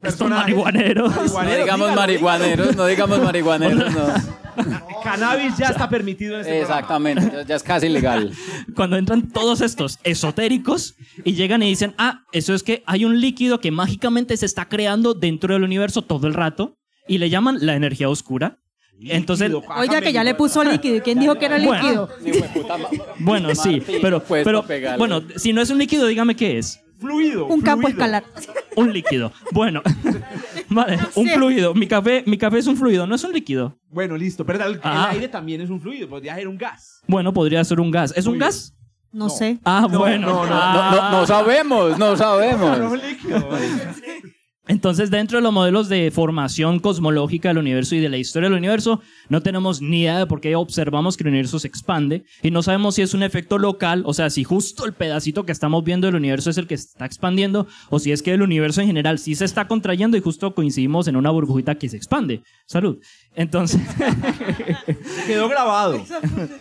[0.02, 1.10] estos marihuaneros.
[1.10, 4.06] No Marihuaneros, digamos marihuaneros, no digamos marihuaneros, no.
[5.10, 6.60] Cannabis ya está permitido en este.
[6.60, 8.32] Exactamente, ya, ya es casi legal.
[8.74, 10.94] cuando entran todos estos esotéricos
[11.24, 14.68] y llegan y dicen, ah, eso es que hay un líquido que mágicamente se está
[14.68, 18.58] creando dentro del universo todo el rato y le llaman la energía oscura.
[19.00, 20.96] Entonces, Oiga, que ya le puso líquido.
[20.96, 22.08] ¿Y quién dijo que era Bueno.
[22.20, 22.34] líquido?
[23.20, 24.64] bueno, sí, pero, pero
[24.98, 26.80] bueno, si no es un líquido, dígame qué es.
[26.98, 27.46] Fluido.
[27.46, 28.24] Un campo escalar.
[28.76, 29.32] Un líquido.
[29.52, 29.82] Bueno,
[30.68, 31.74] vale, un fluido.
[31.74, 33.78] Mi café, mi café es un fluido, no es un líquido.
[33.90, 34.44] Bueno, listo.
[34.44, 35.08] Pero el, el Ah.
[35.10, 36.08] aire también es un fluido.
[36.08, 37.02] Podría ser un gas.
[37.06, 38.12] Bueno, podría ser un gas.
[38.16, 38.74] ¿Es un gas?
[39.10, 39.58] No sé.
[39.64, 40.26] Ah, bueno.
[40.28, 40.90] no, no, Ah.
[40.92, 42.78] No, no, no sabemos, no No, sabemos.
[42.92, 43.48] un líquido.
[44.78, 48.56] Entonces, dentro de los modelos de formación cosmológica del universo y de la historia del
[48.56, 52.52] universo, no tenemos ni idea de por qué observamos que el universo se expande y
[52.52, 55.82] no sabemos si es un efecto local, o sea, si justo el pedacito que estamos
[55.82, 58.80] viendo del universo es el que se está expandiendo, o si es que el universo
[58.80, 62.42] en general sí se está contrayendo y justo coincidimos en una burbujita que se expande.
[62.66, 62.98] Salud.
[63.34, 63.80] Entonces,
[65.26, 66.04] Quedó grabado.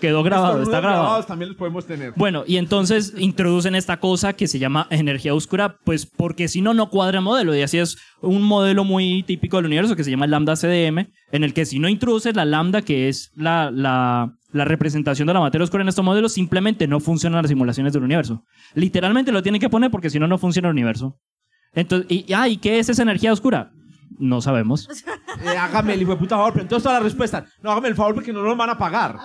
[0.01, 1.23] quedó grabado, está grabado.
[1.23, 2.13] también los podemos tener.
[2.15, 6.73] Bueno, y entonces introducen esta cosa que se llama energía oscura, pues porque si no,
[6.73, 7.55] no cuadra el modelo.
[7.55, 11.07] Y así es un modelo muy típico del universo que se llama el lambda CDM,
[11.31, 15.33] en el que si no introduces la lambda, que es la, la, la representación de
[15.33, 18.43] la materia oscura en estos modelos, simplemente no funcionan las simulaciones del universo.
[18.73, 21.15] Literalmente lo tienen que poner porque si no, no funciona el universo.
[21.73, 23.71] Entonces, y, ah, ¿y qué es esa energía oscura?
[24.19, 24.87] No sabemos.
[25.45, 27.43] Eh, hágame el hijo de puta favor, pero entonces todas las respuestas.
[27.61, 29.17] No, hágame el favor porque no nos van a pagar.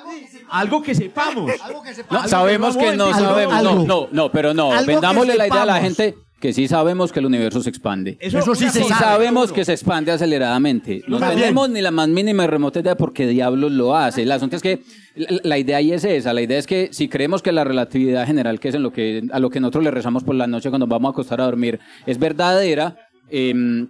[0.51, 1.51] Algo que sepamos.
[1.59, 3.55] No, Algo sabemos que que no no vamos a sabemos.
[3.55, 3.75] algo.
[3.77, 4.73] No, no, no, pero no.
[4.79, 5.97] Que Vendámosle la idea a la sepamos.
[5.97, 8.19] gente que sí sabemos que el universo se expande.
[8.21, 9.01] Eso sí una se Sí sabe.
[9.01, 9.55] sabemos seguro.
[9.55, 11.03] que se expande aceleradamente.
[11.07, 11.41] No También.
[11.41, 14.23] tenemos ni la más mínima y remota idea por qué diablos lo hace.
[14.23, 14.83] El asunto es que
[15.15, 16.33] la, la idea ahí es esa.
[16.35, 19.23] La idea es que si creemos que la relatividad general, que es en lo que,
[19.33, 21.79] a lo que nosotros le rezamos por la noche cuando vamos a acostar a dormir,
[22.07, 22.97] es verdadera,
[23.31, 23.89] em,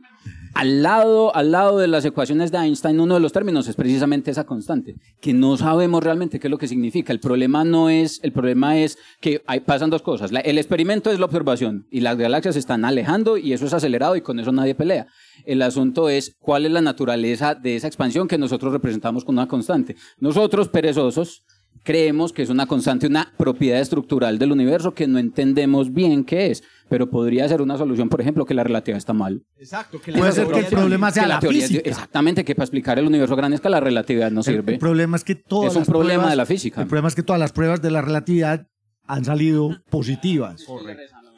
[0.54, 4.30] al lado, al lado de las ecuaciones de Einstein, uno de los términos es precisamente
[4.30, 7.12] esa constante, que no sabemos realmente qué es lo que significa.
[7.12, 10.30] El problema no es, el problema es que hay, pasan dos cosas.
[10.44, 14.16] El experimento es la observación y las galaxias se están alejando y eso es acelerado
[14.16, 15.06] y con eso nadie pelea.
[15.44, 19.48] El asunto es cuál es la naturaleza de esa expansión que nosotros representamos con una
[19.48, 19.96] constante.
[20.18, 21.44] Nosotros, perezosos,
[21.82, 26.50] creemos que es una constante, una propiedad estructural del universo que no entendemos bien qué
[26.50, 26.62] es,
[26.92, 29.42] pero podría ser una solución, por ejemplo, que la relatividad está mal.
[29.56, 29.98] Exacto.
[29.98, 31.88] Que la Puede ser que teoría el problema Que sea la teoría es- física.
[31.88, 34.72] exactamente, que para explicar el universo a gran escala la relatividad no El, sirve.
[34.74, 36.82] el problema es que todas Es un las problema pruebas- de la física.
[36.82, 38.66] El problema es que todas las pruebas de la relatividad
[39.06, 40.66] han salido positivas.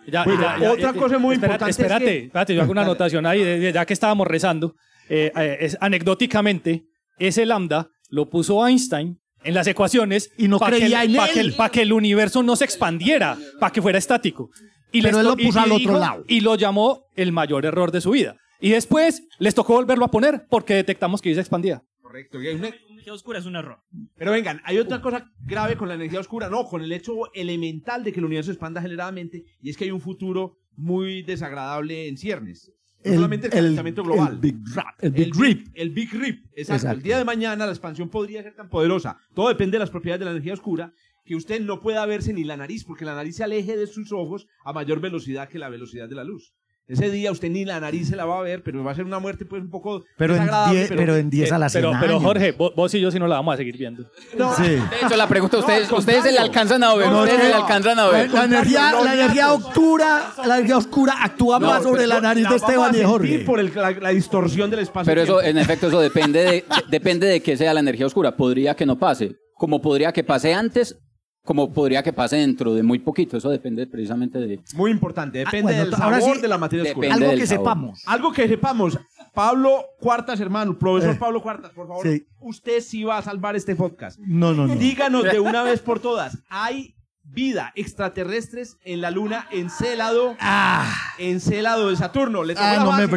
[0.08, 2.62] Ya, Bueno, ya, ya, otra ya, cosa muy espérate, importante es Espérate, que- espérate, yo
[2.62, 4.74] hago una anotación ahí, de- de- ya que estábamos rezando.
[5.08, 6.84] Eh, eh, es, anecdóticamente,
[7.18, 11.24] ese lambda lo puso Einstein en las ecuaciones Y no pa' que creía el- en
[11.32, 11.46] que él.
[11.48, 14.50] el- pa' que el universo no se expandiera, para que fuera estático.
[14.94, 16.24] Y Pero él lo puso y- y al otro dijo- lado.
[16.28, 18.36] Y lo llamó el mayor error de su vida.
[18.60, 21.82] Y después les tocó volverlo a poner porque detectamos que se expandía.
[22.00, 22.40] Correcto.
[22.40, 23.80] y hay una- energía oscura es un error.
[24.16, 26.48] Pero vengan, hay otra cosa grave con la energía oscura.
[26.48, 29.44] No, con el hecho elemental de que el universo expanda aceleradamente.
[29.60, 32.70] Y es que hay un futuro muy desagradable en ciernes.
[33.04, 34.34] No solamente el calentamiento global.
[34.34, 34.86] el Big Rip.
[35.02, 35.68] El Big El Rip.
[35.74, 36.74] El Big Rip, exacto.
[36.74, 36.96] Exacto.
[36.96, 39.18] El día de mañana la expansión podría ser tan poderosa.
[39.34, 40.92] Todo depende de las propiedades de la energía oscura
[41.24, 44.12] que usted no pueda verse ni la nariz, porque la nariz se aleje de sus
[44.12, 46.52] ojos a mayor velocidad que la velocidad de la luz.
[46.86, 49.06] Ese día usted ni la nariz se la va a ver, pero va a ser
[49.06, 50.78] una muerte pues un poco Pero en desagradable.
[50.80, 52.20] 10 pero en 10 a la Pero, pero.
[52.20, 54.04] Jorge, vos, vos y yo sí no la vamos a seguir viendo.
[54.36, 54.64] No, Sí.
[54.64, 57.44] De hecho, la pregunta, ustedes, al ustedes se la alcanzan a ver, No, ustedes no,
[57.46, 57.62] se la no.
[57.64, 58.30] alcanzan a ver.
[58.30, 62.48] La energía, la energía oscura, la energía oscura actúa No, más sobre la nariz de
[62.50, 63.38] vamos Esteban y de Jorge.
[63.46, 65.10] por el- la, la distorsión del espacio.
[65.10, 68.36] Pero eso, en efecto, eso depende de, de- depende de qué sea la energía oscura.
[68.36, 70.98] Podría que no pase, como podría que pase antes,
[71.44, 73.36] como podría que pase dentro de muy poquito.
[73.36, 74.60] Eso depende precisamente de...
[74.74, 77.08] Muy importante, depende Ah, bueno, del ahora sabor sí, de la materia oscura.
[77.08, 77.26] depende.
[77.26, 77.64] Algo que sabor.
[77.64, 78.02] sepamos.
[78.06, 78.98] Algo que sepamos.
[79.34, 82.06] Pablo Cuartas, hermano, profesor Eh, Pablo Cuartas, por favor.
[82.06, 82.26] sí.
[82.40, 84.18] Usted sí va a salvar este podcast.
[84.20, 84.74] No, no, no.
[84.76, 91.88] Díganos de una vez por todas, ¿hay vida extraterrestres en la luna Encélado, Ah, Encélado
[91.90, 92.44] de Saturno?
[92.44, 93.08] Le ah, la no me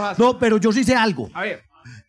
[0.00, 0.24] fácil.
[0.24, 1.30] No, pero yo sí sé algo.
[1.34, 1.62] A ver,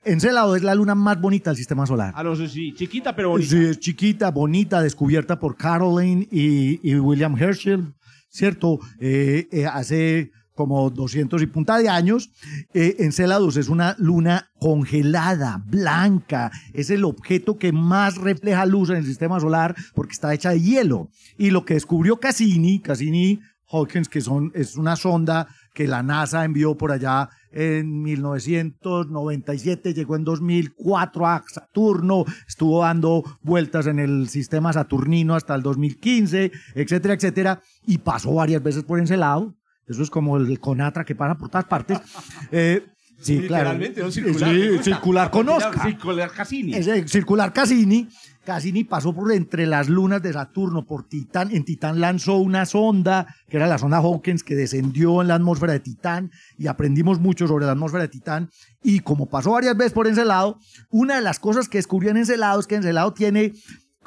[0.05, 2.13] Encelado es la luna más bonita del sistema solar.
[2.15, 3.49] ah, no sé si chiquita pero bonita.
[3.49, 7.93] Sí, es chiquita, bonita, descubierta por Caroline y, y William Herschel,
[8.29, 8.79] ¿cierto?
[8.99, 12.29] Eh, eh, hace como 200 y punta de años.
[12.73, 16.51] Eh, Enceladus es una luna congelada, blanca.
[16.73, 20.61] Es el objeto que más refleja luz en el sistema solar porque está hecha de
[20.61, 21.09] hielo.
[21.37, 23.39] Y lo que descubrió Cassini, Cassini
[23.71, 30.15] Hawkins, que son, es una sonda que la NASA envió por allá en 1997, llegó
[30.15, 37.13] en 2004 a Saturno, estuvo dando vueltas en el sistema saturnino hasta el 2015, etcétera,
[37.13, 39.55] etcétera, y pasó varias veces por Encelado.
[39.87, 41.99] Eso es como el Conatra que pasa por todas partes.
[42.51, 42.85] Eh,
[43.19, 43.77] sí, claro.
[43.77, 44.55] Literalmente, Sí, circular.
[44.69, 44.83] gusta.
[44.83, 45.81] circular con Oscar.
[45.81, 47.07] Circular Cassini.
[47.07, 48.07] Circular Cassini.
[48.45, 51.49] Cassini pasó por entre las lunas de Saturno, por Titán.
[51.51, 55.73] En Titán lanzó una sonda, que era la sonda Hawkins, que descendió en la atmósfera
[55.73, 58.49] de Titán y aprendimos mucho sobre la atmósfera de Titán.
[58.83, 62.59] Y como pasó varias veces por Encelado, una de las cosas que descubrió en Encelado
[62.59, 63.53] es que Encelado tiene.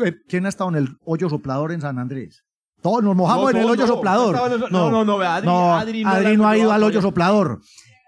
[0.05, 2.43] eh, ¿Quién ha estado en el hoyo soplador en San Andrés?
[2.83, 3.95] Todos nos mojamos No, en el hoyo no.
[3.95, 4.37] soplador.
[4.71, 7.61] No, no, no, Adri- no, Adri no Adri la- no ha ido al hoyo soplador.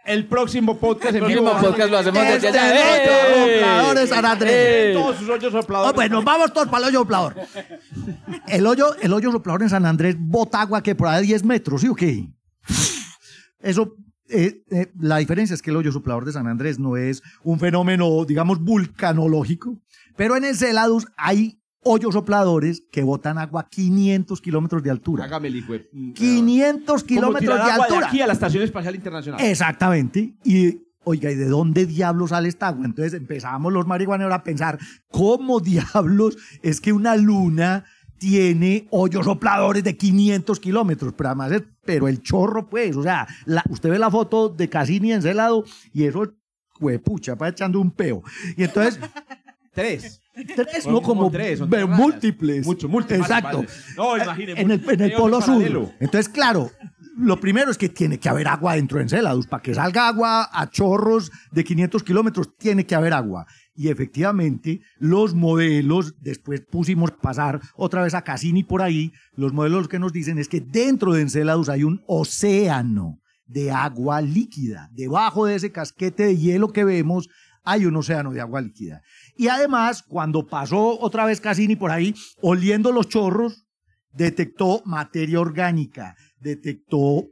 [0.09, 1.43] El próximo podcast en El vivo.
[1.45, 2.95] próximo podcast lo hacemos Este desde allá.
[2.95, 3.09] es el
[3.51, 3.59] ¡Eh!
[3.61, 4.95] soplador de San Andrés.
[4.97, 5.93] Todos sus hoyos sopladores.
[5.93, 7.35] Oh, pues nos vamos todos para el hoyo soplador.
[8.49, 11.45] El hoyo, el hoyo soplador en San Andrés bota agua que por ahí de 10
[11.45, 12.27] metros, ¿sí o qué?
[13.61, 13.95] Eso,
[14.31, 17.59] eh, eh, la diferencia es que el hoyo soplador de San Andrés no es un
[17.59, 19.79] fenómeno, digamos, vulcanológico,
[20.17, 25.25] pero en Enceladus hay hoyos sopladores que botan agua a 500 kilómetros de altura.
[25.25, 28.09] Hágame el hijo de- 500 Como kilómetros de agua altura.
[28.09, 29.41] aquí a la Estación Espacial Internacional.
[29.41, 30.35] Exactamente.
[30.45, 32.85] Y, oiga, ¿y de dónde diablos sale esta agua?
[32.85, 34.79] Entonces empezamos los marihuaneros a pensar,
[35.11, 37.85] ¿cómo diablos es que una luna
[38.19, 43.29] tiene hoyos sopladores de 500 kilómetros, pero además, es- pero el chorro, pues, o sea,
[43.47, 46.35] la- usted ve la foto de Cassini encelado y eso,
[47.05, 48.23] pucha, va echando un peo.
[48.57, 48.99] Y entonces,
[49.73, 50.21] Tres.
[50.47, 52.13] Tres, Son no como, como tres, son pero tres rayas.
[52.13, 52.67] múltiples.
[52.67, 53.21] Mucho, múltiples.
[53.21, 53.59] Exacto.
[53.59, 54.19] Vale, vale.
[54.19, 55.63] No, imagine, En el, en el polo sur.
[56.01, 56.71] Entonces, claro,
[57.17, 59.47] lo primero es que tiene que haber agua dentro de Enceladus.
[59.47, 63.47] Para que salga agua a chorros de 500 kilómetros, tiene que haber agua.
[63.75, 69.53] Y efectivamente, los modelos, después pusimos a pasar otra vez a Cassini por ahí, los
[69.53, 74.89] modelos que nos dicen es que dentro de Enceladus hay un océano de agua líquida.
[74.93, 77.29] Debajo de ese casquete de hielo que vemos,
[77.65, 79.03] hay un océano de agua líquida.
[79.39, 83.69] Y además, cuando pasó otra vez Cassini por ahí, oliendo los chorros,
[84.13, 87.29] detectó materia orgánica, detectó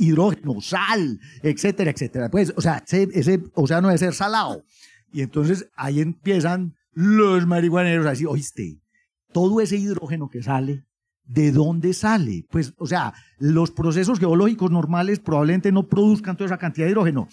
[0.00, 0.60] Hidrógeno.
[0.60, 2.30] sal, etcétera, etcétera.
[2.30, 4.64] Pues, o sea, ese, ese océano debe ser salado.
[5.12, 8.80] Y entonces ahí empiezan los marihuaneros a decir, oíste,
[9.32, 10.84] todo ese hidrógeno que sale,
[11.26, 12.44] ¿de dónde sale?
[12.50, 17.28] Pues, o sea, los procesos geológicos normales probablemente no produzcan toda esa cantidad de hidrógeno.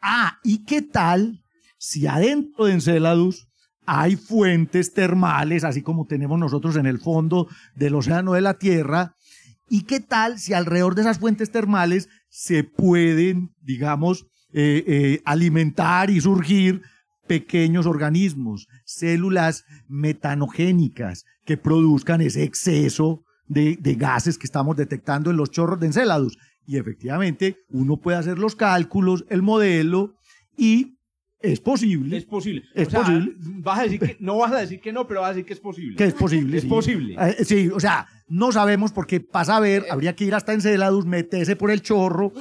[0.00, 1.41] Ah, ¿y qué tal
[1.82, 3.48] si adentro de Enceladus
[3.86, 9.16] hay fuentes termales, así como tenemos nosotros en el fondo del océano de la Tierra?
[9.68, 16.08] ¿Y qué tal si alrededor de esas fuentes termales se pueden, digamos, eh, eh, alimentar
[16.08, 16.82] y surgir
[17.26, 25.36] pequeños organismos, células metanogénicas que produzcan ese exceso de, de gases que estamos detectando en
[25.36, 26.38] los chorros de Enceladus?
[26.64, 30.14] Y efectivamente, uno puede hacer los cálculos, el modelo,
[30.56, 30.98] y
[31.42, 32.16] es posible.
[32.16, 32.64] Es posible.
[32.74, 33.34] Es O sea, posible.
[33.38, 35.52] Vas a decir que, no vas a decir que no, pero vas a decir que
[35.52, 35.96] es posible.
[35.96, 36.56] Que es posible.
[36.56, 36.68] Es sí.
[36.68, 37.16] posible.
[37.18, 41.56] Eh, sí, o sea, no sabemos porque para saber habría que ir hasta Enceladus, meterse
[41.56, 42.32] por el chorro,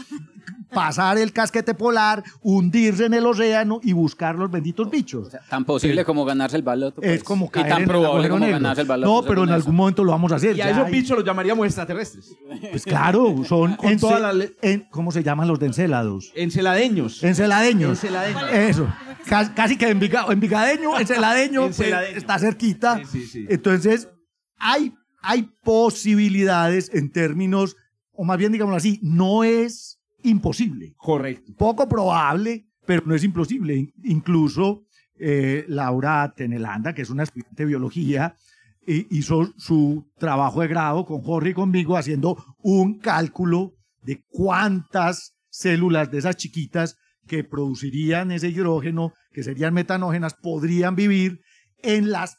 [0.74, 5.30] pasar el casquete polar, hundirse en el océano y buscar los benditos bichos.
[5.50, 7.02] Tan posible como ganarse el baloto.
[7.02, 7.14] pues.
[7.14, 8.56] es como Y caer tan en probable como negro.
[8.58, 9.22] ganarse el baloto.
[9.22, 10.56] No, pero en algún momento lo vamos a hacer.
[10.56, 12.36] Y a ya esos hay- bichos los llamaríamos extraterrestres.
[12.72, 16.32] Pues claro, son Con toda ence- la le- en- ¿cómo se llaman los de Encelados?
[16.36, 17.24] Enceladeños.
[17.24, 17.92] Enceladeños.
[18.04, 18.52] Enceladeños.
[18.52, 18.88] Eso.
[19.26, 22.18] Casi, casi que enviga- envigadeño, enceladeño, pues, Enceladeño.
[22.18, 22.98] está cerquita.
[23.00, 23.46] Sí, sí, sí.
[23.50, 24.10] Entonces,
[24.58, 27.76] hay, hay posibilidades en términos,
[28.14, 30.94] o más bien digámoslo así, no es imposible.
[30.98, 31.54] Correcto.
[31.58, 33.76] Poco probable, pero no es imposible.
[33.76, 34.84] In- Incluso
[35.20, 38.36] eh, Laura Tenelanda, que es una estudiante de biología,
[38.88, 45.34] hi- hizo su trabajo de grado con Jorge y conmigo haciendo un cálculo de cuántas
[45.50, 46.96] células de esas chiquitas
[47.28, 51.40] que producirían ese hidrógeno, que serían metanógenas, podrían vivir
[51.84, 52.38] en las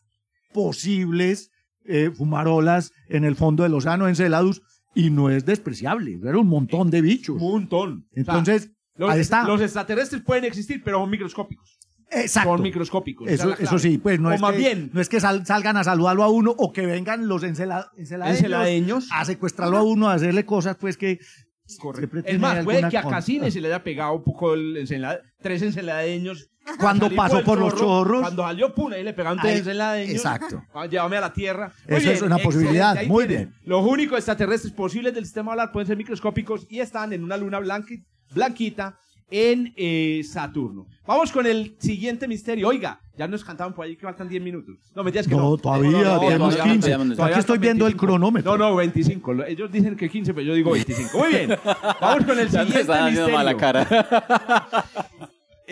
[0.52, 1.50] posibles
[1.84, 4.60] eh, fumarolas en el fondo del océano Enceladus
[4.94, 7.36] y no es despreciable, era un montón de bichos.
[7.40, 8.06] Un montón.
[8.12, 8.76] Entonces, O sea,
[9.06, 9.46] los, ahí está.
[9.46, 11.78] Los extraterrestres pueden existir, pero son microscópicos.
[12.10, 12.50] Exacto.
[12.50, 13.26] Son microscópicos.
[13.26, 15.84] Eso, sí, pues no o es, más que, bien, no es que sal- salgan a
[15.84, 19.08] saludarlo a uno o que vengan los encela- enceladeños, Enceladeños.
[19.12, 21.18] a secuestrarlo a uno, a hacerle cosas pues que
[21.66, 23.02] siempre es más, puede que a.
[23.02, 26.50] Cassini se le haya pegado un poco el encelada, tres enceladeños.
[26.78, 28.20] Cuando pasó por los chorro, chorros.
[28.22, 30.14] Cuando salió Puna y le pegaron tres Ahí, enceladeños.
[30.14, 30.62] exacto.
[30.90, 31.72] Llévame a la Tierra.
[31.88, 33.48] Muy Eso es una posibilidad, muy tienen.
[33.50, 33.60] bien.
[33.64, 37.58] Los únicos extraterrestres posibles del sistema solar pueden ser microscópicos y están en una luna
[37.60, 38.98] blanqui- blanquita
[39.30, 40.86] en eh, Saturno.
[41.06, 42.68] Vamos con el siguiente misterio.
[42.68, 44.76] Oiga, ya nos cantaban por ahí que faltan 10 minutos.
[44.94, 45.50] No, me digas que no.
[45.50, 46.90] No, todavía, No, no, tenemos todavía- 15.
[46.90, 48.06] todavía- Aquí estoy viendo el 25.
[48.06, 48.56] cronómetro.
[48.58, 49.32] No, no, 25.
[49.32, 51.18] Lo- Ellos dicen que 15, pero yo digo 25.
[51.18, 51.50] Muy bien.
[52.00, 53.28] Vamos con el siguiente misterio.
[53.30, 53.86] mala cara.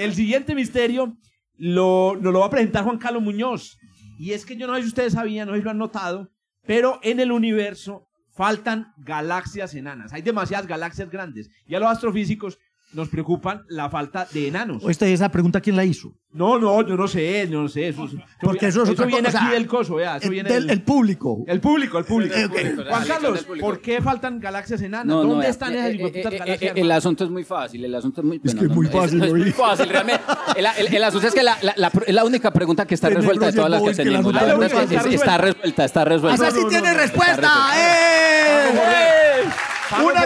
[0.01, 1.17] El siguiente misterio
[1.57, 3.79] lo, lo va a presentar Juan Carlos Muñoz.
[4.19, 6.31] Y es que yo no sé si ustedes sabían, no sé si lo han notado,
[6.67, 10.15] pero en el universo faltan galaxias enanas.
[10.15, 11.51] Hay demasiadas galaxias grandes.
[11.67, 12.59] Y a los astrofísicos
[12.93, 14.83] nos preocupan la falta de enanos.
[14.85, 16.13] Oíste, esa pregunta quién la hizo?
[16.33, 17.89] No, no, yo no sé, yo no sé.
[17.89, 20.49] Eso, eso- Porque eso es otra viene cosa, aquí del coso, vea, eso El, viene
[20.53, 21.45] del- el público.
[21.49, 22.35] el público, el público.
[22.37, 22.77] Eh.
[22.89, 23.47] Juan Carlos.
[23.61, 25.07] ¿por qué faltan galaxias enanas?
[25.07, 27.95] No, ¿Dónde están eh, esas eh, eh, galaxias eh, El asunto es muy fácil, el
[27.95, 28.37] asunto es muy...
[28.37, 30.23] Es bueno, que es muy fácil, no es muy fácil, realmente.
[30.57, 33.19] El, el- el asunto es que la, la- la la única pregunta que está Este
[33.21, 34.33] resuelta de todas las que tenemos.
[34.33, 36.49] La única verdad es que que está es- está resuelta, está resuelta.
[36.49, 37.51] ¡Esa sí tiene respuesta!
[37.77, 38.00] ¡Eh!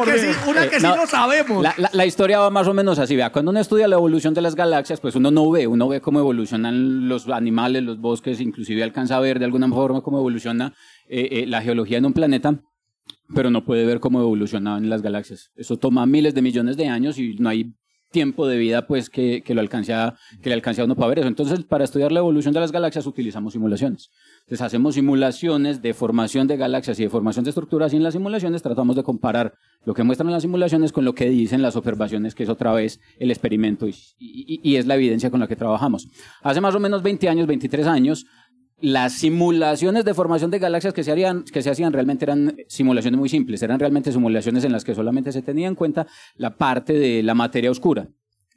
[0.02, 1.62] Una que sí, una Eh, que sí no, no sabemos.
[1.62, 3.16] La, la- la historia va más o menos así.
[3.16, 6.00] Vea, cuando uno estudia la evolución de las galaxias, pues uno no ve, uno ve
[6.00, 10.74] cómo evolucionan los animales, los bosques, inclusive alcanza a ver de alguna forma cómo evoluciona
[11.08, 12.60] eh, eh, la geología en un planeta,
[13.34, 15.50] pero no puede ver cómo evolucionan las galaxias.
[15.56, 17.72] Eso toma miles de millones de años y no hay
[18.10, 21.08] tiempo de vida pues que, que lo alcance a, que le alcance a uno para
[21.08, 21.28] ver eso.
[21.28, 24.08] Entonces, para estudiar la evolución de las galaxias utilizamos simulaciones.
[24.46, 28.12] Entonces, hacemos simulaciones de formación de galaxias y de formación de estructuras y en las
[28.12, 29.54] simulaciones tratamos de comparar
[29.86, 33.00] lo que muestran las simulaciones con lo que dicen las observaciones, que es otra vez
[33.18, 36.08] el experimento y, y- y es la evidencia con la que trabajamos.
[36.42, 38.26] Hace más o menos 20 años, 23 años,
[38.82, 43.18] las simulaciones de formación de galaxias que se, harían, que se hacían realmente eran simulaciones
[43.18, 46.92] muy simples, eran realmente simulaciones en las que solamente se tenía en cuenta la parte
[46.92, 48.08] de la materia oscura.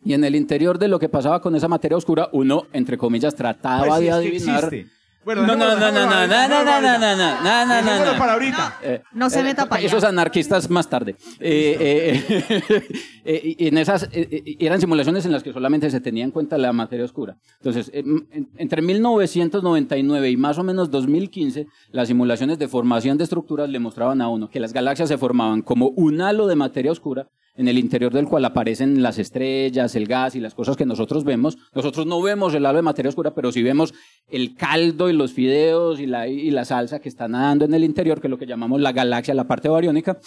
[0.04, 3.36] Y en el interior de lo que pasaba con esa materia oscura, uno, entre comillas,
[3.36, 4.66] trataba Pues, de adivinar.
[4.66, 4.97] existe.
[5.28, 7.08] Bueno, No, no, no, no, no, no, no, no, no, no,
[7.44, 8.78] no, no, no, no, para ahorita.
[8.82, 9.88] Eh, No se eh, meta para allá.
[9.88, 11.18] Esos anarquistas más tarde.
[11.42, 12.82] Eh, eh,
[13.26, 16.58] eh, y en esas eh, eran simulaciones en las que solamente se tenía en cuenta
[16.58, 17.36] la materia oscura.
[17.58, 23.26] Entonces, eh, en- entre 1999 y más o menos 2015, las simulaciones de formación de
[23.26, 26.90] estructuras le mostraban a uno que las galaxias se formaban como un halo de materia
[26.94, 30.86] oscura en el interior del cual aparecen las estrellas, el gas y las cosas que
[30.86, 31.58] nosotros vemos.
[31.76, 33.94] Nosotros no vemos el halo de materia oscura, pero sí vemos
[34.30, 37.84] el caldo y los fideos y la, y la salsa que está nadando en el
[37.84, 40.18] interior, que es lo que llamamos la galaxia, la parte bariónica.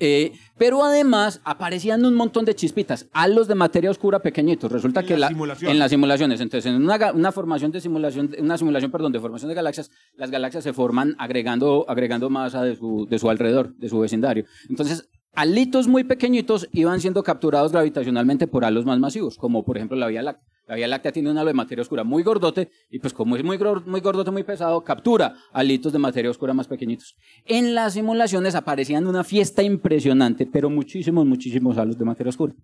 [0.00, 4.70] Eh, pero además aparecían un montón de chispitas, halos de materia oscura pequeñitos.
[4.72, 5.72] Resulta En que las la- simulaciones.
[5.72, 9.50] en las simulaciones, entonces en una, una formación de simulación, una simulación, perdón, de formación
[9.50, 13.88] de galaxias, las galaxias se forman agregando, agregando masa de su, de su alrededor, de
[13.88, 14.46] su vecindario.
[14.68, 19.96] Entonces, halitos muy pequeñitos iban siendo capturados gravitacionalmente por halos más masivos, como por ejemplo
[19.96, 20.44] la Vía Láctea.
[20.66, 23.44] La Vía Láctea tiene un halo de materia oscura muy gordote y pues como es
[23.44, 27.16] muy, muy gordote, muy pesado, captura halitos de materia oscura más pequeñitos.
[27.44, 32.54] En las simulaciones aparecían una fiesta impresionante, pero muchísimos, muchísimos halos de materia oscura.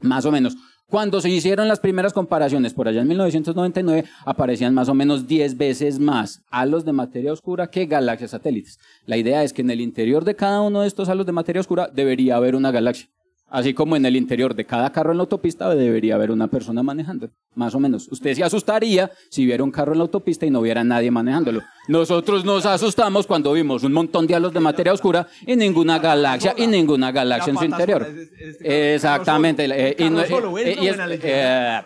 [0.00, 0.56] Más o menos.
[0.90, 5.58] Cuando se hicieron las primeras comparaciones por allá en 1999, aparecían más o menos 10
[5.58, 8.78] veces más halos de materia oscura que galaxias satélites.
[9.04, 11.60] La idea es que en el interior de cada uno de estos halos de materia
[11.60, 13.10] oscura debería haber una galaxia.
[13.50, 16.82] Así como en el interior de cada carro en la autopista debería haber una persona
[16.82, 17.30] manejando.
[17.54, 18.06] Más o menos.
[18.10, 21.62] Usted se asustaría si viera un carro en la autopista y no viera nadie manejándolo.
[21.88, 26.54] Nosotros nos asustamos cuando vimos un montón de halos de materia oscura y ninguna galaxia
[26.56, 28.06] y ninguna galaxia en su interior.
[28.38, 29.66] este Exactamente.
[29.66, 31.82] carro eh,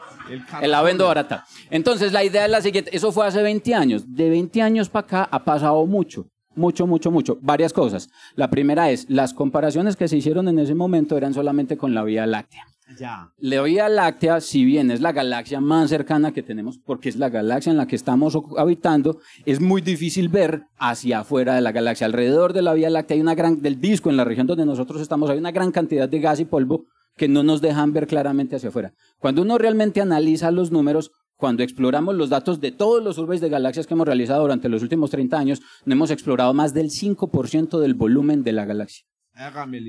[0.61, 1.47] eh, la vendo barata.
[1.71, 2.95] Entonces, la idea es la siguiente.
[2.95, 4.03] Eso fue hace 20 años.
[4.07, 6.27] De 20 años para acá ha pasado mucho.
[6.55, 7.39] Mucho, mucho, mucho.
[7.41, 8.11] Varias cosas.
[8.35, 12.05] La primera es, las comparaciones que se hicieron en ese momento eran solamente con la
[12.05, 12.67] Vía Láctea.
[12.99, 13.33] Ya.
[13.39, 17.31] La Vía Láctea, si bien es la galaxia más cercana que tenemos, porque es la
[17.31, 22.07] galaxia en la que estamos habitando, es muy difícil ver hacia afuera de la galaxia.
[22.07, 25.01] Alrededor de la Vía Láctea hay una gran, del disco, en la región donde nosotros
[25.01, 26.85] estamos, hay una gran cantidad de gas y polvo
[27.17, 28.93] que no nos dejan ver claramente hacia afuera.
[29.19, 33.49] Cuando uno realmente analiza los números, cuando exploramos los datos de todos los surveys de
[33.49, 37.81] galaxias que hemos realizado durante los últimos 30 años, no hemos explorado más del 5%
[37.81, 39.05] del volumen de la galaxia.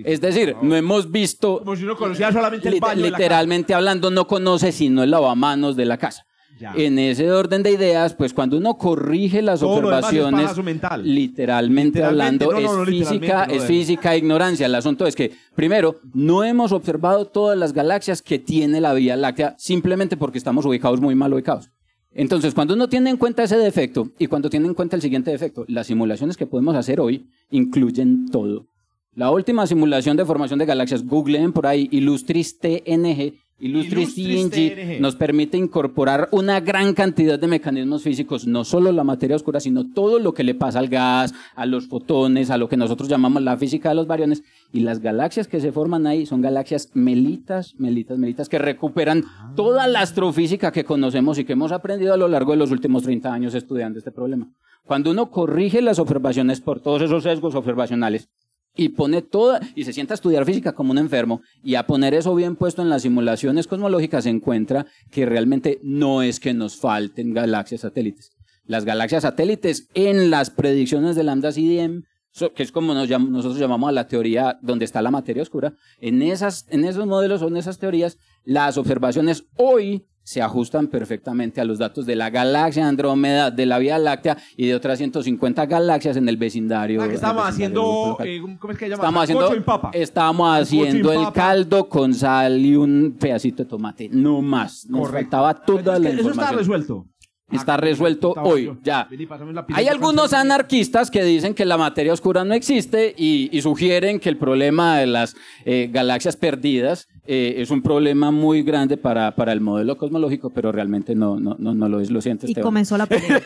[0.03, 3.75] Es decir, no hemos visto Como si uno conociera solamente el baño de la literalmente
[3.75, 6.25] hablando, no conoce sino el lavamanos de la casa.
[6.59, 6.73] Ya.
[6.75, 11.01] En ese orden de ideas, pues cuando uno corrige las Todo es observaciones, pajazo mental.
[11.03, 14.65] literalmente, Literalmente, hablando, no, no, no, es física, es física ignorancia.
[14.67, 19.15] El asunto es que, primero, no hemos observado todas las galaxias que tiene la Vía
[19.15, 21.69] Láctea simplemente porque estamos ubicados muy mal ubicados.
[22.15, 25.31] Entonces, cuando uno tiene en cuenta ese defecto y cuando tiene en cuenta el siguiente
[25.31, 28.67] defecto, las simulaciones que podemos hacer hoy incluyen todo.
[29.15, 34.99] La última simulación de formación de galaxias, googleen por ahí, Illustris TNG, TNG, TNG.
[34.99, 39.91] nos permite incorporar una gran cantidad de mecanismos físicos, no solo la materia oscura, sino
[39.93, 43.41] todo lo que le pasa al gas, a los fotones, a lo que nosotros llamamos
[43.41, 44.43] la física de los bariones.
[44.71, 49.23] Y las galaxias que se forman ahí son galaxias melitas, melitas, melitas, que recuperan
[49.55, 53.03] toda la astrofísica que conocemos y que hemos aprendido a lo largo de los últimos
[53.03, 54.51] 30 años estudiando este problema.
[54.85, 58.29] Cuando uno corrige las observaciones por todos esos sesgos observacionales,
[58.75, 62.13] y pone toda y se sienta a estudiar física como un enfermo y a poner
[62.13, 66.77] eso bien puesto en las simulaciones cosmológicas se encuentra que realmente no es que nos
[66.77, 68.31] falten galaxias satélites.
[68.65, 73.89] Las galaxias satélites en las predicciones de lambda CDM, so- que es como nosotros llamamos
[73.89, 77.57] a la teoría donde está la materia oscura, en, esas, en esos modelos o en
[77.57, 83.51] esas teorías, las observaciones hoy se ajustan perfectamente a los datos de la galaxia Andrómeda,
[83.51, 87.01] de la Vía Láctea y de otras 150 galaxias en el vecindario.
[87.01, 88.17] Ah, que estamos haciendo.
[88.23, 89.03] eh, ¿Cómo es que se llama?
[89.03, 89.91] Estamos haciendo, papa.
[89.93, 91.33] estamos haciendo el papa.
[91.33, 94.85] caldo con sal y un pedacito de tomate, no más.
[94.89, 95.31] Nos Correcto.
[95.37, 96.57] faltaba toda la que Eso está información.
[96.59, 97.05] resuelto.
[97.51, 98.77] Está Ah, resuelto hoy, yo.
[98.81, 99.07] ya.
[99.11, 99.27] Vení,
[99.73, 104.29] Hay algunos anarquistas que dicen que la materia oscura no existe y, y sugieren que
[104.29, 109.51] el problema de las eh, galaxias perdidas eh, es un problema muy grande para, para
[109.53, 112.11] el modelo cosmológico, pero realmente no, no, no, no lo es.
[112.11, 112.65] Lo siento, Y Esteban.
[112.67, 113.41] comenzó la pelea.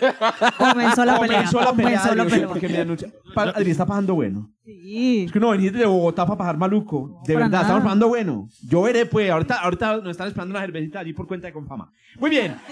[0.57, 1.37] comenzó la pelea.
[1.37, 1.99] Comenzó la pelea.
[1.99, 2.47] Comenzó la Dios, pelea.
[2.47, 3.09] porque me anuncia.
[3.35, 4.49] Pa- Adri, está pasando bueno.
[4.65, 5.23] Sí.
[5.27, 7.21] Es que no venís de Bogotá para pasar maluco.
[7.25, 7.61] De Para verdad, nada.
[7.63, 8.49] estamos pasando bueno.
[8.67, 9.29] Yo veré, pues.
[9.29, 11.91] Ahorita, ahorita nos están esperando una cervecita allí por cuenta de Confama.
[12.19, 12.55] Muy bien.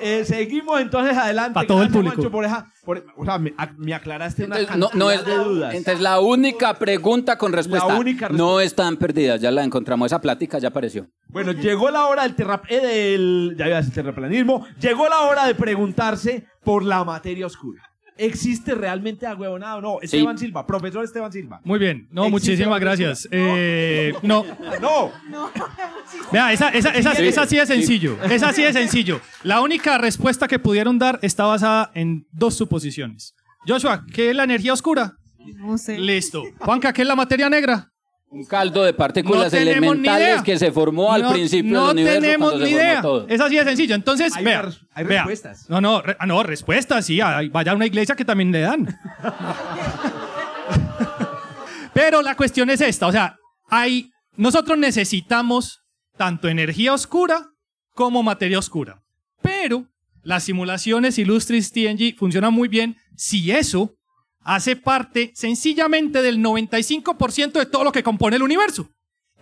[0.00, 1.54] Eh, seguimos entonces adelante.
[1.54, 2.16] Pa' todo el Gracias, público.
[2.16, 5.16] Mancho, por esa- por- o sea, me, a- me aclaraste una Entonces, no, no es,
[5.22, 5.74] cantidad de dudas.
[5.74, 10.47] entonces la única pregunta con respuesta única no están perdidas, ya la encontramos, esa plática
[10.56, 11.06] ya apareció.
[11.28, 14.66] Bueno, llegó la hora del, terrap eh, del ya decir terraplanismo.
[14.80, 17.82] Llegó la hora de preguntarse por la materia oscura.
[18.16, 19.98] ¿Existe realmente agüevonado o no?
[20.00, 21.60] Esteban Silva, profesor Esteban Silva.
[21.62, 23.28] Muy bien, no, ¿Existe muchísimas gracias.
[23.30, 24.44] Eh, no,
[24.80, 25.12] No.
[26.32, 27.74] vea, esa, esa, esa, Sí, esa sí es sí.
[27.74, 28.18] sencillo.
[28.30, 29.20] Esa sí es sencillo.
[29.44, 33.34] La única respuesta que pudieron dar está basada en dos suposiciones.
[33.66, 35.12] Joshua, ¿qué es la energía oscura?
[35.56, 35.96] No sé.
[35.98, 36.42] Listo.
[36.58, 37.88] Juanca, ¿qué es la materia negra?
[38.30, 41.96] Un caldo de partículas No tenemos elementales que se formó al No- principio no del
[41.96, 43.02] universo tenemos cuando ni idea.
[43.28, 43.94] Es así de sencillo.
[43.94, 45.18] Entonces, Hay vea, hay vea.
[45.24, 45.70] respuestas.
[45.70, 47.20] No, no, re- ah, no, respuestas, sí.
[47.22, 48.86] hay- Vaya a una iglesia que también le dan.
[51.94, 53.36] Pero la cuestión es esta, o sea,
[53.68, 55.80] hay, nosotros necesitamos
[56.16, 57.46] tanto energía oscura
[57.94, 59.02] como materia oscura.
[59.42, 59.86] Pero
[60.22, 63.94] las simulaciones Illustris TNG funcionan muy bien si eso
[64.48, 68.88] hace parte sencillamente del 95% de todo lo que compone el universo.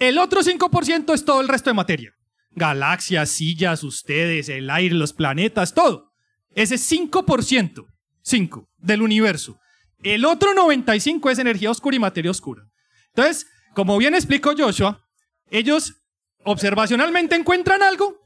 [0.01, 2.13] El otro 5% es todo el resto de materia.
[2.51, 6.11] Galaxias, sillas, ustedes, el aire, los planetas, todo.
[6.57, 7.87] Ese 5%,
[8.23, 9.61] 5 del universo.
[10.03, 12.65] El otro 95 es energía oscura y materia oscura.
[13.15, 15.07] Entonces, como bien explicó Joshua,
[15.51, 15.95] ellos
[16.43, 18.19] observacionalmente encuentran algo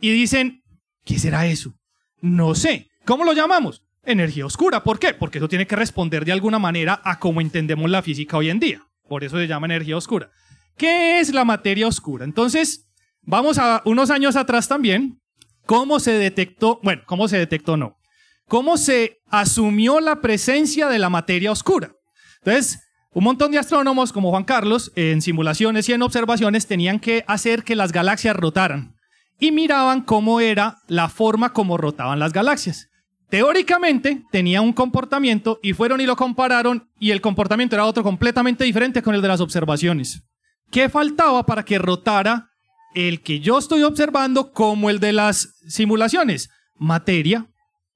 [0.00, 0.62] y dicen,
[1.04, 1.74] ¿qué será eso?
[2.20, 2.90] No sé.
[3.04, 3.82] ¿Cómo lo llamamos?
[4.08, 4.82] Energía oscura.
[4.82, 5.12] ¿Por qué?
[5.12, 8.58] Porque eso tiene que responder de alguna manera a cómo entendemos la física hoy en
[8.58, 8.82] día.
[9.06, 10.30] Por eso se llama energía oscura.
[10.78, 12.24] ¿Qué es la materia oscura?
[12.24, 12.88] Entonces,
[13.20, 15.20] vamos a unos años atrás también.
[15.66, 16.80] ¿Cómo se detectó?
[16.82, 17.76] Bueno, ¿cómo se detectó?
[17.76, 17.98] No.
[18.46, 21.92] ¿Cómo se asumió la presencia de la materia oscura?
[22.38, 22.80] Entonces,
[23.12, 27.62] un montón de astrónomos como Juan Carlos, en simulaciones y en observaciones, tenían que hacer
[27.62, 28.94] que las galaxias rotaran
[29.38, 32.88] y miraban cómo era la forma como rotaban las galaxias.
[33.30, 38.64] Teóricamente tenía un comportamiento y fueron y lo compararon y el comportamiento era otro completamente
[38.64, 40.22] diferente con el de las observaciones.
[40.70, 42.48] ¿Qué faltaba para que rotara
[42.94, 46.48] el que yo estoy observando como el de las simulaciones?
[46.76, 47.46] Materia.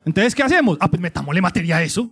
[0.05, 0.77] Entonces, ¿qué hacemos?
[0.81, 2.11] Ah, pues metámosle materia a eso.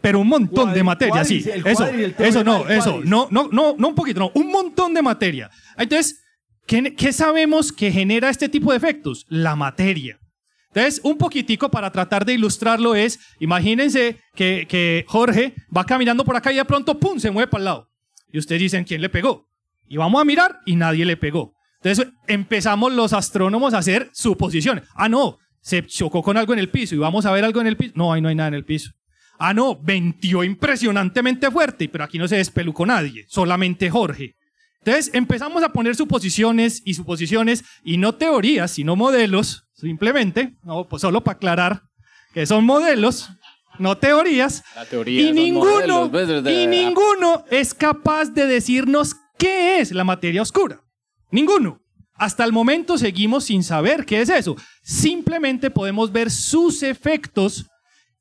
[0.00, 1.42] Pero un montón de Cuadri- materia, sí.
[1.42, 4.48] cuadris, el Eso, cuadri, eso no, eso, no, no, no, no un poquito, no, un
[4.50, 5.50] montón de materia.
[5.76, 6.22] Entonces,
[6.66, 9.26] ¿qué, qué sabemos que genera este tipo de efectos?
[9.28, 10.18] La materia.
[10.72, 16.36] Entonces, un poquitico para tratar de ilustrarlo es, imagínense que, que Jorge va caminando por
[16.36, 17.88] acá y de pronto, ¡pum!, se mueve para el lado.
[18.32, 19.48] Y ustedes dicen, ¿quién le pegó?
[19.88, 21.54] Y vamos a mirar y nadie le pegó.
[21.82, 24.84] Entonces empezamos los astrónomos a hacer suposiciones.
[24.94, 27.66] Ah, no, se chocó con algo en el piso y vamos a ver algo en
[27.66, 27.92] el piso.
[27.96, 28.92] No, ahí no hay nada en el piso.
[29.38, 34.36] Ah, no, ventió impresionantemente fuerte, pero aquí no se despelucó nadie, solamente Jorge.
[34.84, 41.02] Entonces empezamos a poner suposiciones y suposiciones y no teorías, sino modelos, simplemente, no, pues
[41.02, 41.82] solo para aclarar
[42.32, 43.30] que son modelos,
[43.78, 44.62] no teorías.
[44.74, 49.92] La teoría Y son ninguno, modelos, pues, y ninguno es capaz de decirnos qué es
[49.92, 50.80] la materia oscura.
[51.30, 51.80] Ninguno.
[52.14, 54.54] Hasta el momento seguimos sin saber qué es eso.
[54.82, 57.66] Simplemente podemos ver sus efectos